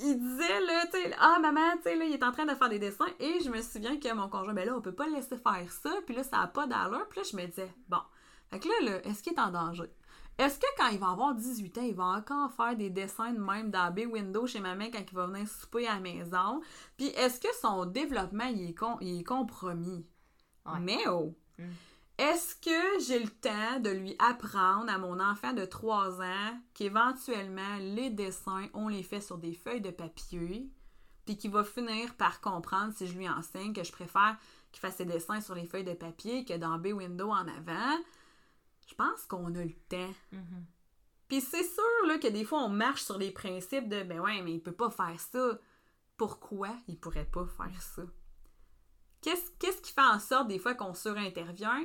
il 0.00 0.18
disait, 0.18 0.60
là, 0.60 0.86
tu 0.86 1.00
sais, 1.00 1.14
ah, 1.18 1.38
maman, 1.40 1.76
tu 1.76 1.84
sais, 1.84 1.96
là, 1.96 2.04
il 2.04 2.12
est 2.12 2.24
en 2.24 2.32
train 2.32 2.46
de 2.46 2.54
faire 2.54 2.68
des 2.68 2.78
dessins. 2.78 3.06
Et 3.20 3.40
je 3.44 3.50
me 3.50 3.62
souviens 3.62 3.98
que 3.98 4.12
mon 4.12 4.28
conjoint, 4.28 4.54
ben 4.54 4.66
là, 4.66 4.76
on 4.76 4.80
peut 4.80 4.94
pas 4.94 5.06
le 5.06 5.14
laisser 5.14 5.36
faire 5.36 5.70
ça. 5.70 5.90
Puis 6.06 6.14
là, 6.14 6.24
ça 6.24 6.40
a 6.40 6.46
pas 6.46 6.66
d'allure. 6.66 7.06
Puis 7.08 7.20
là, 7.20 7.26
je 7.30 7.36
me 7.36 7.46
disais, 7.46 7.72
bon. 7.88 8.00
Fait 8.50 8.58
que 8.60 8.68
là, 8.68 8.74
là 8.92 9.06
est-ce 9.06 9.22
qu'il 9.22 9.32
est 9.32 9.40
en 9.40 9.50
danger? 9.50 9.90
Est-ce 10.36 10.58
que 10.58 10.66
quand 10.76 10.88
il 10.88 10.98
va 10.98 11.10
avoir 11.10 11.34
18 11.34 11.78
ans, 11.78 11.82
il 11.82 11.94
va 11.94 12.04
encore 12.04 12.52
faire 12.52 12.76
des 12.76 12.90
dessins 12.90 13.32
de 13.32 13.38
même 13.38 13.70
dans 13.70 13.92
B 13.92 14.00
window 14.10 14.46
chez 14.46 14.58
maman 14.58 14.86
quand 14.92 15.04
il 15.08 15.14
va 15.14 15.26
venir 15.26 15.48
souper 15.48 15.86
à 15.86 15.94
la 15.94 16.00
maison? 16.00 16.60
Puis 16.96 17.06
est-ce 17.06 17.40
que 17.40 17.54
son 17.60 17.86
développement 17.86 18.46
il 18.46 18.70
est, 18.70 18.74
com- 18.74 18.98
il 19.00 19.20
est 19.20 19.24
compromis? 19.24 20.04
Ouais. 20.66 20.80
Mais 20.80 21.06
oh! 21.08 21.34
Mm. 21.58 21.62
Est-ce 22.16 22.54
que 22.54 23.04
j'ai 23.04 23.18
le 23.18 23.28
temps 23.28 23.80
de 23.80 23.90
lui 23.90 24.14
apprendre 24.20 24.90
à 24.90 24.98
mon 24.98 25.18
enfant 25.18 25.52
de 25.52 25.64
3 25.64 26.20
ans 26.22 26.60
qu'éventuellement 26.72 27.76
les 27.80 28.10
dessins, 28.10 28.68
on 28.72 28.88
les 28.88 29.02
fait 29.02 29.20
sur 29.20 29.36
des 29.36 29.52
feuilles 29.52 29.80
de 29.80 29.90
papier, 29.90 30.70
puis 31.24 31.36
qu'il 31.36 31.50
va 31.50 31.64
finir 31.64 32.14
par 32.14 32.40
comprendre 32.40 32.92
si 32.94 33.08
je 33.08 33.18
lui 33.18 33.28
enseigne 33.28 33.72
que 33.72 33.82
je 33.82 33.90
préfère 33.90 34.36
qu'il 34.70 34.80
fasse 34.80 34.96
ses 34.96 35.04
dessins 35.04 35.40
sur 35.40 35.56
les 35.56 35.66
feuilles 35.66 35.84
de 35.84 35.94
papier 35.94 36.44
que 36.44 36.56
dans 36.56 36.78
B 36.78 36.88
window 36.88 37.30
en 37.30 37.48
avant? 37.48 37.98
Je 38.86 38.94
pense 38.94 39.26
qu'on 39.26 39.54
a 39.54 39.64
le 39.64 39.74
temps. 39.88 40.14
Mhm. 40.32 40.66
Puis 41.26 41.40
c'est 41.40 41.64
sûr 41.64 42.06
là, 42.06 42.18
que 42.18 42.28
des 42.28 42.44
fois, 42.44 42.62
on 42.62 42.68
marche 42.68 43.02
sur 43.02 43.18
les 43.18 43.30
principes 43.30 43.88
de 43.88 44.02
ben 44.02 44.20
ouais, 44.20 44.42
mais 44.42 44.52
il 44.52 44.62
peut 44.62 44.72
pas 44.72 44.90
faire 44.90 45.18
ça. 45.18 45.58
Pourquoi 46.16 46.68
il 46.86 46.98
pourrait 47.00 47.24
pas 47.24 47.46
faire 47.46 47.82
ça? 47.82 48.02
Qu'est-ce 49.20 49.50
qu'est-ce 49.58 49.80
qui 49.80 49.92
fait 49.92 50.00
en 50.00 50.20
sorte 50.20 50.48
des 50.48 50.58
fois 50.58 50.74
qu'on 50.74 50.94
surintervient? 50.94 51.82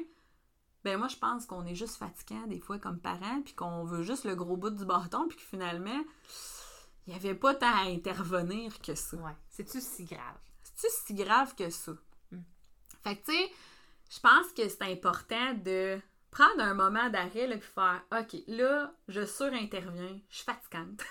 Ben 0.83 0.97
moi, 0.97 1.07
je 1.07 1.17
pense 1.17 1.45
qu'on 1.45 1.65
est 1.65 1.75
juste 1.75 1.97
fatigant 1.97 2.47
des 2.47 2.59
fois 2.59 2.79
comme 2.79 2.99
parents, 2.99 3.41
puis 3.41 3.53
qu'on 3.53 3.83
veut 3.83 4.03
juste 4.03 4.23
le 4.23 4.35
gros 4.35 4.55
bout 4.55 4.69
du 4.69 4.85
bâton, 4.85 5.27
puis 5.27 5.37
que 5.37 5.43
finalement, 5.43 6.03
il 7.05 7.13
n'y 7.13 7.19
avait 7.19 7.35
pas 7.35 7.53
tant 7.55 7.73
à 7.73 7.89
intervenir 7.89 8.79
que 8.79 8.95
ça. 8.95 9.17
Ouais. 9.17 9.35
C'est-tu 9.49 9.81
si 9.81 10.05
grave? 10.05 10.37
C'est-tu 10.63 10.87
si 11.05 11.13
grave 11.13 11.55
que 11.55 11.69
ça? 11.69 11.91
Mm. 12.31 12.41
Fait 13.03 13.17
que, 13.17 13.25
tu 13.25 13.31
sais, 13.31 13.51
je 14.09 14.19
pense 14.19 14.47
que 14.55 14.67
c'est 14.69 14.83
important 14.83 15.53
de 15.53 15.99
prendre 16.31 16.61
un 16.61 16.73
moment 16.73 17.09
d'arrêt, 17.09 17.47
là, 17.47 17.57
puis 17.57 17.69
faire 17.73 18.01
OK, 18.11 18.41
là, 18.47 18.93
je 19.07 19.25
surinterviens, 19.25 20.19
je 20.29 20.35
suis 20.35 20.45
fatigante. 20.45 21.01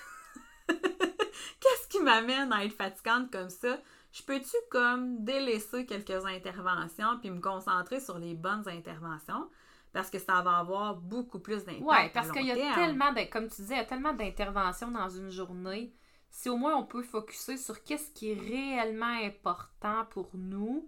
Qu'est-ce 0.67 1.87
qui 1.89 1.99
m'amène 1.99 2.51
à 2.53 2.63
être 2.63 2.75
fatigante 2.75 3.31
comme 3.31 3.49
ça? 3.49 3.79
Je 4.11 4.23
peux-tu, 4.23 4.55
comme, 4.71 5.23
délaisser 5.23 5.85
quelques 5.85 6.25
interventions, 6.25 7.19
puis 7.19 7.29
me 7.29 7.39
concentrer 7.39 7.99
sur 7.99 8.17
les 8.17 8.33
bonnes 8.33 8.67
interventions? 8.67 9.49
Parce 9.93 10.09
que 10.09 10.19
ça 10.19 10.41
va 10.41 10.57
avoir 10.57 10.95
beaucoup 10.95 11.39
plus 11.39 11.63
d'impact. 11.65 11.81
Ouais, 11.81 12.05
à 12.05 12.09
parce 12.09 12.31
qu'il 12.31 12.45
y 12.45 12.51
a 12.51 12.55
terme. 12.55 12.75
tellement, 12.75 13.11
de, 13.13 13.29
comme 13.29 13.47
tu 13.47 13.61
disais, 13.61 13.75
il 13.75 13.77
y 13.77 13.81
a 13.81 13.85
tellement 13.85 14.13
d'interventions 14.13 14.91
dans 14.91 15.09
une 15.09 15.29
journée. 15.29 15.93
Si 16.29 16.49
au 16.49 16.57
moins 16.57 16.75
on 16.75 16.85
peut 16.85 17.01
focuser 17.01 17.57
sur 17.57 17.83
qu'est-ce 17.83 18.11
qui 18.11 18.31
est 18.31 18.39
réellement 18.39 19.25
important 19.25 20.05
pour 20.11 20.29
nous, 20.33 20.87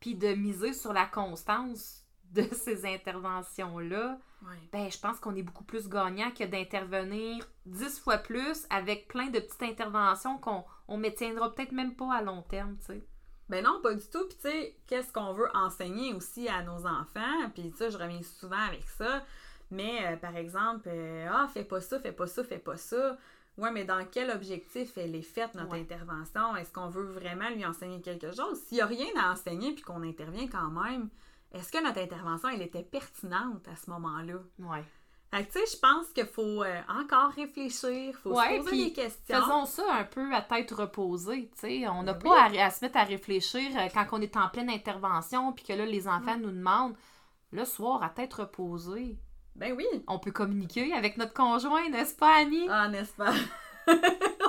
puis 0.00 0.16
de 0.16 0.34
miser 0.34 0.72
sur 0.72 0.92
la 0.92 1.06
constance 1.06 2.04
de 2.32 2.42
ces 2.52 2.84
interventions-là, 2.84 4.18
Ouais. 4.42 4.68
ben 4.72 4.90
je 4.90 4.98
pense 4.98 5.18
qu'on 5.18 5.34
est 5.34 5.42
beaucoup 5.42 5.64
plus 5.64 5.88
gagnant 5.88 6.30
que 6.30 6.44
d'intervenir 6.44 7.44
dix 7.64 7.98
fois 7.98 8.18
plus 8.18 8.66
avec 8.70 9.08
plein 9.08 9.26
de 9.28 9.40
petites 9.40 9.62
interventions 9.62 10.38
qu'on 10.38 10.64
on 10.88 10.98
maintiendra 10.98 11.54
peut-être 11.54 11.72
même 11.72 11.94
pas 11.96 12.14
à 12.14 12.22
long 12.22 12.42
terme, 12.42 12.76
tu 12.78 12.86
sais. 12.86 13.06
Ben 13.48 13.64
non, 13.64 13.80
pas 13.80 13.94
du 13.94 14.04
tout. 14.10 14.26
Puis 14.28 14.36
tu 14.36 14.48
sais, 14.50 14.76
qu'est-ce 14.86 15.12
qu'on 15.12 15.32
veut 15.32 15.48
enseigner 15.54 16.12
aussi 16.14 16.48
à 16.48 16.62
nos 16.62 16.84
enfants? 16.86 17.48
Puis 17.54 17.72
ça, 17.76 17.88
je 17.90 17.96
reviens 17.96 18.22
souvent 18.22 18.60
avec 18.68 18.82
ça. 18.88 19.24
Mais 19.70 20.04
euh, 20.06 20.16
par 20.16 20.36
exemple, 20.36 20.88
euh, 20.88 21.28
ah, 21.30 21.48
fais 21.52 21.64
pas 21.64 21.80
ça, 21.80 21.98
fais 22.00 22.12
pas 22.12 22.26
ça, 22.26 22.44
fais 22.44 22.58
pas 22.58 22.76
ça. 22.76 23.16
Ouais, 23.56 23.70
mais 23.72 23.84
dans 23.84 24.04
quel 24.04 24.30
objectif 24.30 24.98
elle 24.98 25.14
est 25.14 25.22
faite, 25.22 25.54
notre 25.54 25.72
Ouais. 25.72 25.80
intervention? 25.80 26.54
Est-ce 26.56 26.72
qu'on 26.72 26.88
veut 26.88 27.06
vraiment 27.06 27.48
lui 27.50 27.64
enseigner 27.64 28.00
quelque 28.02 28.32
chose? 28.34 28.60
S'il 28.66 28.76
n'y 28.76 28.82
a 28.82 28.86
rien 28.86 29.06
à 29.18 29.32
enseigner 29.32 29.72
puis 29.72 29.82
qu'on 29.82 30.02
intervient 30.02 30.46
quand 30.48 30.70
même, 30.70 31.08
est-ce 31.58 31.72
que 31.72 31.82
notre 31.82 32.00
intervention, 32.00 32.48
elle 32.48 32.62
était 32.62 32.82
pertinente 32.82 33.66
à 33.68 33.76
ce 33.76 33.90
moment-là? 33.90 34.34
Ouais. 34.60 34.84
Fait 35.34 35.44
que 35.44 35.52
tu 35.52 35.58
sais, 35.58 35.76
je 35.76 35.80
pense 35.80 36.06
qu'il 36.14 36.26
faut 36.26 36.62
euh, 36.62 36.80
encore 36.88 37.30
réfléchir, 37.32 38.14
faut 38.22 38.30
Ouais, 38.38 38.58
se 38.58 38.62
poser 38.64 38.84
des 38.86 38.92
questions. 38.92 39.40
Faisons 39.40 39.66
ça 39.66 39.82
un 39.94 40.04
peu 40.04 40.32
à 40.34 40.40
tête 40.40 40.70
reposée, 40.70 41.50
tu 41.54 41.60
sais. 41.60 41.88
On 41.88 42.04
n'a 42.04 42.14
Ben 42.14 42.30
pas 42.30 42.42
à, 42.44 42.66
à 42.66 42.70
se 42.70 42.84
mettre 42.84 42.96
à 42.98 43.02
réfléchir 43.04 43.70
euh, 43.76 43.88
quand 43.92 44.06
on 44.12 44.20
est 44.20 44.36
en 44.36 44.48
pleine 44.48 44.70
intervention, 44.70 45.52
puis 45.52 45.64
que 45.64 45.72
là, 45.72 45.84
les 45.84 46.06
enfants 46.06 46.38
nous 46.38 46.52
demandent, 46.52 46.94
le 47.50 47.64
soir, 47.64 48.02
à 48.02 48.08
tête 48.08 48.34
reposée, 48.34 49.18
Ben 49.56 49.72
oui. 49.76 49.86
on 50.06 50.18
peut 50.20 50.32
communiquer 50.32 50.92
avec 50.94 51.16
notre 51.16 51.34
conjoint, 51.34 51.88
n'est-ce 51.90 52.14
pas, 52.14 52.36
Annie? 52.40 52.68
Ah, 52.70 52.88
n'est-ce 52.88 53.12
pas? 53.14 53.32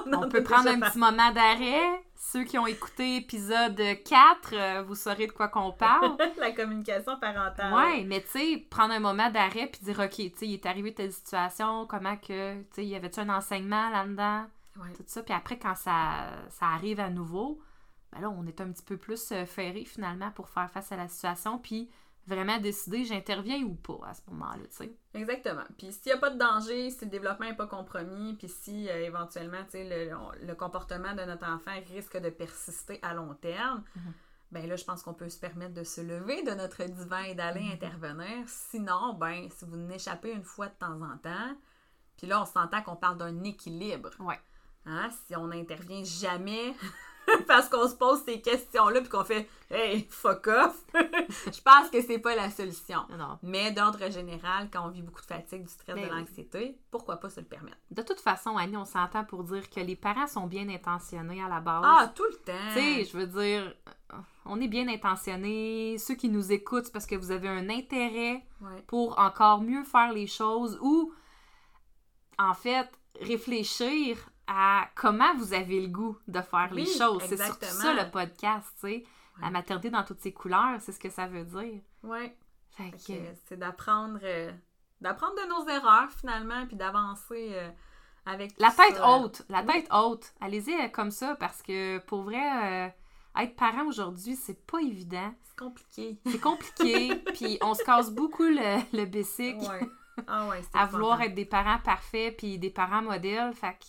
on 0.06 0.30
peut 0.30 0.43
prendre 0.43 0.70
un 0.70 0.80
petit 0.80 0.98
moment 1.00 1.32
d'arrêt. 1.32 2.04
Ceux 2.19 2.43
qui 2.45 2.58
ont 2.58 2.65
écouté 2.65 3.17
épisode 3.17 3.80
4, 4.03 4.53
euh, 4.53 4.84
vous 4.84 4.95
saurez 4.95 5.27
de 5.27 5.32
quoi 5.32 5.49
qu'on 5.49 5.71
parle. 5.71 6.17
la 6.39 6.51
communication 6.51 7.17
parentale. 7.19 7.71
Ouais, 7.71 8.03
mais 8.06 8.21
tu 8.21 8.39
sais, 8.39 8.65
prendre 8.69 8.93
un 8.93 8.99
moment 8.99 9.30
d'arrêt 9.30 9.67
puis 9.67 9.82
dire, 9.84 9.99
OK, 9.99 10.15
tu 10.15 10.32
sais, 10.36 10.47
il 10.47 10.56
est 10.56 10.65
arrivé 10.65 10.95
telle 10.95 11.13
situation, 11.13 11.86
comment 11.86 12.17
que, 12.17 12.56
tu 12.56 12.67
sais, 12.71 12.86
y 12.86 12.95
avait-tu 12.95 13.19
un 13.19 13.30
enseignement 13.30 13.89
là-dedans? 13.91 14.45
Ouais. 14.77 14.93
tout 14.95 15.03
ça. 15.06 15.21
Puis 15.21 15.34
après, 15.34 15.60
quand 15.60 15.75
ça, 15.75 16.30
ça 16.49 16.65
arrive 16.65 16.99
à 16.99 17.10
nouveau, 17.10 17.60
ben 18.12 18.21
là, 18.21 18.30
on 18.30 18.47
est 18.47 18.62
un 18.62 18.71
petit 18.71 18.84
peu 18.84 18.97
plus 18.97 19.32
euh, 19.32 19.45
ferré 19.45 19.86
finalement 19.86 20.32
pour 20.32 20.49
faire 20.49 20.69
face 20.71 20.91
à 20.91 20.97
la 20.97 21.08
situation, 21.08 21.60
puis 21.60 21.89
vraiment 22.28 22.60
décider 22.60 23.06
j'interviens 23.06 23.62
ou 23.63 23.74
pas 23.76 24.00
à 24.08 24.13
ce 24.13 24.22
moment-là, 24.30 24.63
tu 24.70 24.76
sais. 24.78 24.92
Exactement. 25.13 25.63
Puis 25.78 25.92
s'il 25.94 26.12
n'y 26.12 26.12
a 26.12 26.18
pas 26.18 26.30
de 26.30 26.38
danger, 26.38 26.90
si 26.92 27.06
le 27.06 27.10
développement 27.12 27.46
n'est 27.48 27.56
pas 27.56 27.68
compromis, 27.68 28.34
puis 28.36 28.50
si 28.50 28.90
euh, 28.90 29.06
éventuellement, 29.06 29.63
tu 29.66 29.72
sais, 29.72 29.84
le, 30.10 30.46
le 30.46 30.56
comportement 30.56 31.13
de 31.16 31.24
notre 31.24 31.48
enfant 31.48 31.72
risque 31.94 32.18
de 32.18 32.30
persister 32.30 33.00
à 33.02 33.13
long 33.13 33.34
terme, 33.34 33.84
Mhm. 33.96 34.13
ben 34.52 34.68
là, 34.70 34.76
je 34.76 34.84
pense 34.86 35.04
qu'on 35.04 35.13
peut 35.13 35.30
se 35.30 35.40
permettre 35.40 35.74
de 35.74 35.84
se 35.84 36.02
lever 36.02 36.44
de 36.44 36.52
notre 36.52 36.84
divan 36.84 37.20
et 37.24 37.36
d'aller 37.36 37.62
Mhm. 37.63 37.72
intervenir. 37.74 38.44
Sinon, 38.48 39.13
ben, 39.13 39.50
si 39.50 39.66
vous 39.66 39.78
n'échappez 39.78 40.32
une 40.32 40.44
fois 40.44 40.68
de 40.68 40.76
temps 40.76 41.02
en 41.02 41.18
temps, 41.18 41.56
puis 42.18 42.28
là, 42.28 42.42
on 42.42 42.46
s'entend 42.46 42.82
qu'on 42.82 42.96
parle 42.96 43.18
d'un 43.18 43.44
équilibre. 43.44 44.10
Ouais. 44.20 44.40
Hein? 44.86 45.10
Si 45.28 45.36
on 45.36 45.48
n'intervient 45.48 46.04
jamais 46.04 46.74
parce 47.47 47.69
qu'on 47.69 47.88
se 47.88 47.95
pose 47.95 48.23
ces 48.26 48.41
questions-là 48.41 49.02
puis 49.02 49.10
qu'on 49.10 49.23
fait 49.23 49.47
Hey, 49.69 50.08
fuck 50.10 50.47
off, 50.47 50.82
je 50.93 51.62
pense 51.62 51.89
que 51.91 52.02
c'est 52.02 52.19
pas 52.19 52.36
la 52.36 52.50
solution. 52.50 53.00
Non. 53.17 53.38
Mais 53.43 53.71
d'ordre 53.73 54.10
général, 54.10 54.69
quand 54.71 54.86
on 54.86 54.89
vit 54.89 55.02
beaucoup 55.02 55.19
de 55.19 55.26
fatigue, 55.26 55.63
du 55.63 55.67
stress, 55.69 55.93
Ben 55.95 56.08
de 56.08 56.10
oui. 56.13 56.17
l'anxiété, 56.19 56.78
pourquoi 56.89 57.17
pas 57.17 57.30
se 57.30 57.41
le 57.41 57.45
permettre? 57.47 57.76
De 57.91 58.02
toute 58.02 58.21
façon, 58.21 58.56
Annie, 58.56 58.78
on 58.78 58.86
s'entend 58.86 59.26
pour 59.26 59.43
dire 59.43 59.69
que 59.69 59.82
les 59.82 59.97
parents 59.97 60.26
sont 60.28 60.47
bien 60.47 60.69
intentionnés 60.69 61.43
à 61.43 61.50
la 61.50 61.60
base. 61.60 61.84
Ah, 61.86 62.12
tout 62.15 62.23
le 62.23 62.38
temps! 62.38 62.54
Tu 62.73 62.80
sais, 62.80 63.04
je 63.04 63.17
veux 63.17 63.28
dire, 63.28 63.73
on 64.45 64.62
est 64.62 64.69
bien 64.69 64.88
intentionnés. 64.88 65.97
Ceux 65.97 66.15
qui 66.15 66.30
nous 66.30 66.54
écoutent, 66.54 66.86
c'est 66.86 66.93
parce 66.93 67.06
que 67.06 67.15
vous 67.15 67.32
avez 67.32 67.50
un 67.50 67.69
intérêt 67.69 68.45
Ouais. 68.62 68.82
pour 68.88 69.19
encore 69.19 69.60
mieux 69.62 69.84
faire 69.84 70.13
les 70.13 70.28
choses 70.28 70.80
ou, 70.82 71.13
en 72.39 72.54
fait, 72.54 72.89
réfléchir 73.19 74.17
à 74.47 74.88
comment 74.95 75.36
vous 75.36 75.53
avez 75.53 75.81
le 75.81 75.88
goût 75.89 76.17
de 76.27 76.41
faire 76.41 76.73
les 76.73 76.83
Oui, 76.83 76.97
choses. 76.97 77.21
C'est 77.27 77.38
surtout 77.38 77.65
ça 77.65 77.93
le 77.93 78.10
podcast, 78.10 78.67
tu 78.79 78.88
sais. 78.88 79.03
La 79.41 79.51
maternité 79.51 79.89
dans 79.91 80.03
toutes 80.03 80.19
ses 80.21 80.33
couleurs, 80.33 80.79
c'est 80.79 80.91
ce 80.91 80.99
que 80.99 81.10
ça 81.10 81.27
veut 81.27 81.43
dire. 81.43 81.81
Ouais. 82.03 82.36
Fait 82.71 82.91
que, 82.91 83.07
que 83.13 83.19
C'est 83.45 83.57
d'apprendre 83.57 84.19
euh, 84.23 84.51
d'apprendre 85.01 85.36
de 85.36 85.47
nos 85.49 85.67
erreurs, 85.69 86.10
finalement, 86.12 86.65
puis 86.65 86.75
d'avancer 86.75 87.49
euh, 87.53 87.69
avec 88.25 88.53
la 88.57 88.71
tête 88.71 88.95
ça. 88.95 89.10
haute, 89.10 89.43
la 89.49 89.62
Oui. 89.62 89.67
tête 89.67 89.88
haute. 89.93 90.33
Allez-y 90.41 90.73
euh, 90.73 90.88
comme 90.88 91.12
ça 91.12 91.36
parce 91.36 91.62
que 91.62 91.99
pour 91.99 92.23
vrai, 92.23 92.88
euh, 92.88 92.89
être 93.43 93.55
parent 93.55 93.86
aujourd'hui, 93.86 94.36
c'est 94.36 94.65
pas 94.65 94.79
évident. 94.79 95.33
C'est 95.43 95.57
compliqué. 95.57 96.19
C'est 96.25 96.41
compliqué, 96.41 97.15
puis 97.36 97.57
on 97.62 97.73
se 97.75 97.83
casse 97.83 98.10
beaucoup 98.12 98.43
le, 98.43 98.79
le 98.93 99.05
Ouais. 99.69 99.89
Ah 100.25 100.47
ouais, 100.47 100.62
à 100.73 100.88
vouloir 100.88 101.21
être 101.21 101.36
des 101.36 101.45
parents 101.45 101.77
parfaits 101.83 102.36
puis 102.38 102.57
des 102.57 102.71
parents 102.71 103.03
modèles. 103.03 103.53
Fait 103.53 103.73
que. 103.79 103.86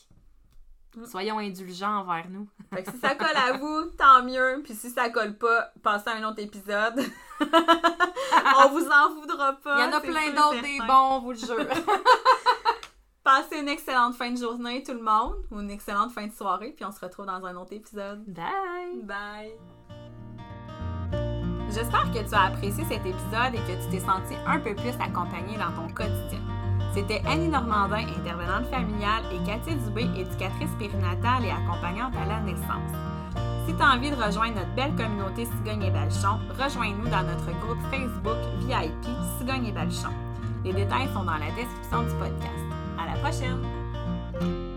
Soyons 1.07 1.39
indulgents 1.39 1.99
envers 2.01 2.29
nous. 2.31 2.49
Fait 2.75 2.83
que 2.83 2.91
si 2.91 2.99
ça 2.99 3.15
colle 3.15 3.37
à 3.37 3.57
vous, 3.57 3.85
tant 3.97 4.23
mieux. 4.23 4.61
Puis 4.65 4.75
si 4.75 4.91
ça 4.91 5.11
colle 5.11 5.37
pas, 5.37 5.73
passez 5.83 6.11
à 6.11 6.17
un 6.17 6.29
autre 6.29 6.41
épisode. 6.41 7.01
on 7.41 8.69
vous 8.71 8.89
en 8.89 9.15
voudra 9.15 9.55
pas. 9.55 9.79
Il 9.79 9.85
y 9.85 9.89
en 9.89 9.97
a 9.97 10.01
plein 10.01 10.31
d'autres 10.31 10.63
des 10.63 10.79
bons, 10.87 11.17
on 11.17 11.21
vous 11.21 11.33
le 11.33 11.39
jure. 11.39 11.57
Passez 13.25 13.59
une 13.59 13.69
excellente 13.69 14.15
fin 14.15 14.31
de 14.31 14.39
journée, 14.39 14.83
tout 14.83 14.95
le 14.95 15.03
monde, 15.03 15.35
ou 15.51 15.61
une 15.61 15.71
excellente 15.71 16.13
fin 16.13 16.27
de 16.27 16.33
soirée, 16.33 16.73
puis 16.75 16.87
on 16.87 16.93
se 16.93 17.01
retrouve 17.01 17.27
dans 17.27 17.45
un 17.45 17.57
autre 17.57 17.75
épisode. 17.75 18.25
Bye! 18.27 19.03
Bye! 19.03 19.53
J'espère 21.71 22.11
que 22.11 22.27
tu 22.27 22.35
as 22.35 22.45
apprécié 22.45 22.85
cet 22.85 23.05
épisode 23.05 23.55
et 23.55 23.59
que 23.59 23.85
tu 23.85 23.91
t'es 23.91 24.01
senti 24.01 24.35
un 24.47 24.59
peu 24.59 24.75
plus 24.75 24.95
accompagné 24.99 25.59
dans 25.59 25.73
ton 25.73 25.93
quotidien. 25.93 26.41
C'était 26.95 27.23
Annie 27.27 27.49
Normandin, 27.49 28.07
intervenante 28.19 28.67
familiale, 28.71 29.23
et 29.33 29.45
Cathy 29.47 29.77
Dubé, 29.77 30.03
éducatrice 30.17 30.71
périnatale 30.79 31.45
et 31.45 31.51
accompagnante 31.51 32.15
à 32.17 32.27
la 32.27 32.41
naissance. 32.41 32.93
Si 33.67 33.75
tu 33.75 33.83
as 33.83 33.95
envie 33.95 34.11
de 34.11 34.17
rejoindre 34.17 34.57
notre 34.57 34.75
belle 34.75 34.95
communauté 34.97 35.45
Cigogne 35.45 35.83
et 35.83 35.91
Balchon, 35.91 36.39
rejoins-nous 36.59 37.09
dans 37.11 37.23
notre 37.23 37.53
groupe 37.61 37.79
Facebook 37.91 38.39
VIP 38.61 39.05
Cigogne 39.39 39.67
et 39.67 39.73
Balchon. 39.73 40.09
Les 40.65 40.73
détails 40.73 41.09
sont 41.13 41.25
dans 41.25 41.37
la 41.37 41.51
description 41.55 42.03
du 42.03 42.15
podcast. 42.19 42.65
À 42.99 43.15
la 43.15 43.21
prochaine! 43.21 44.68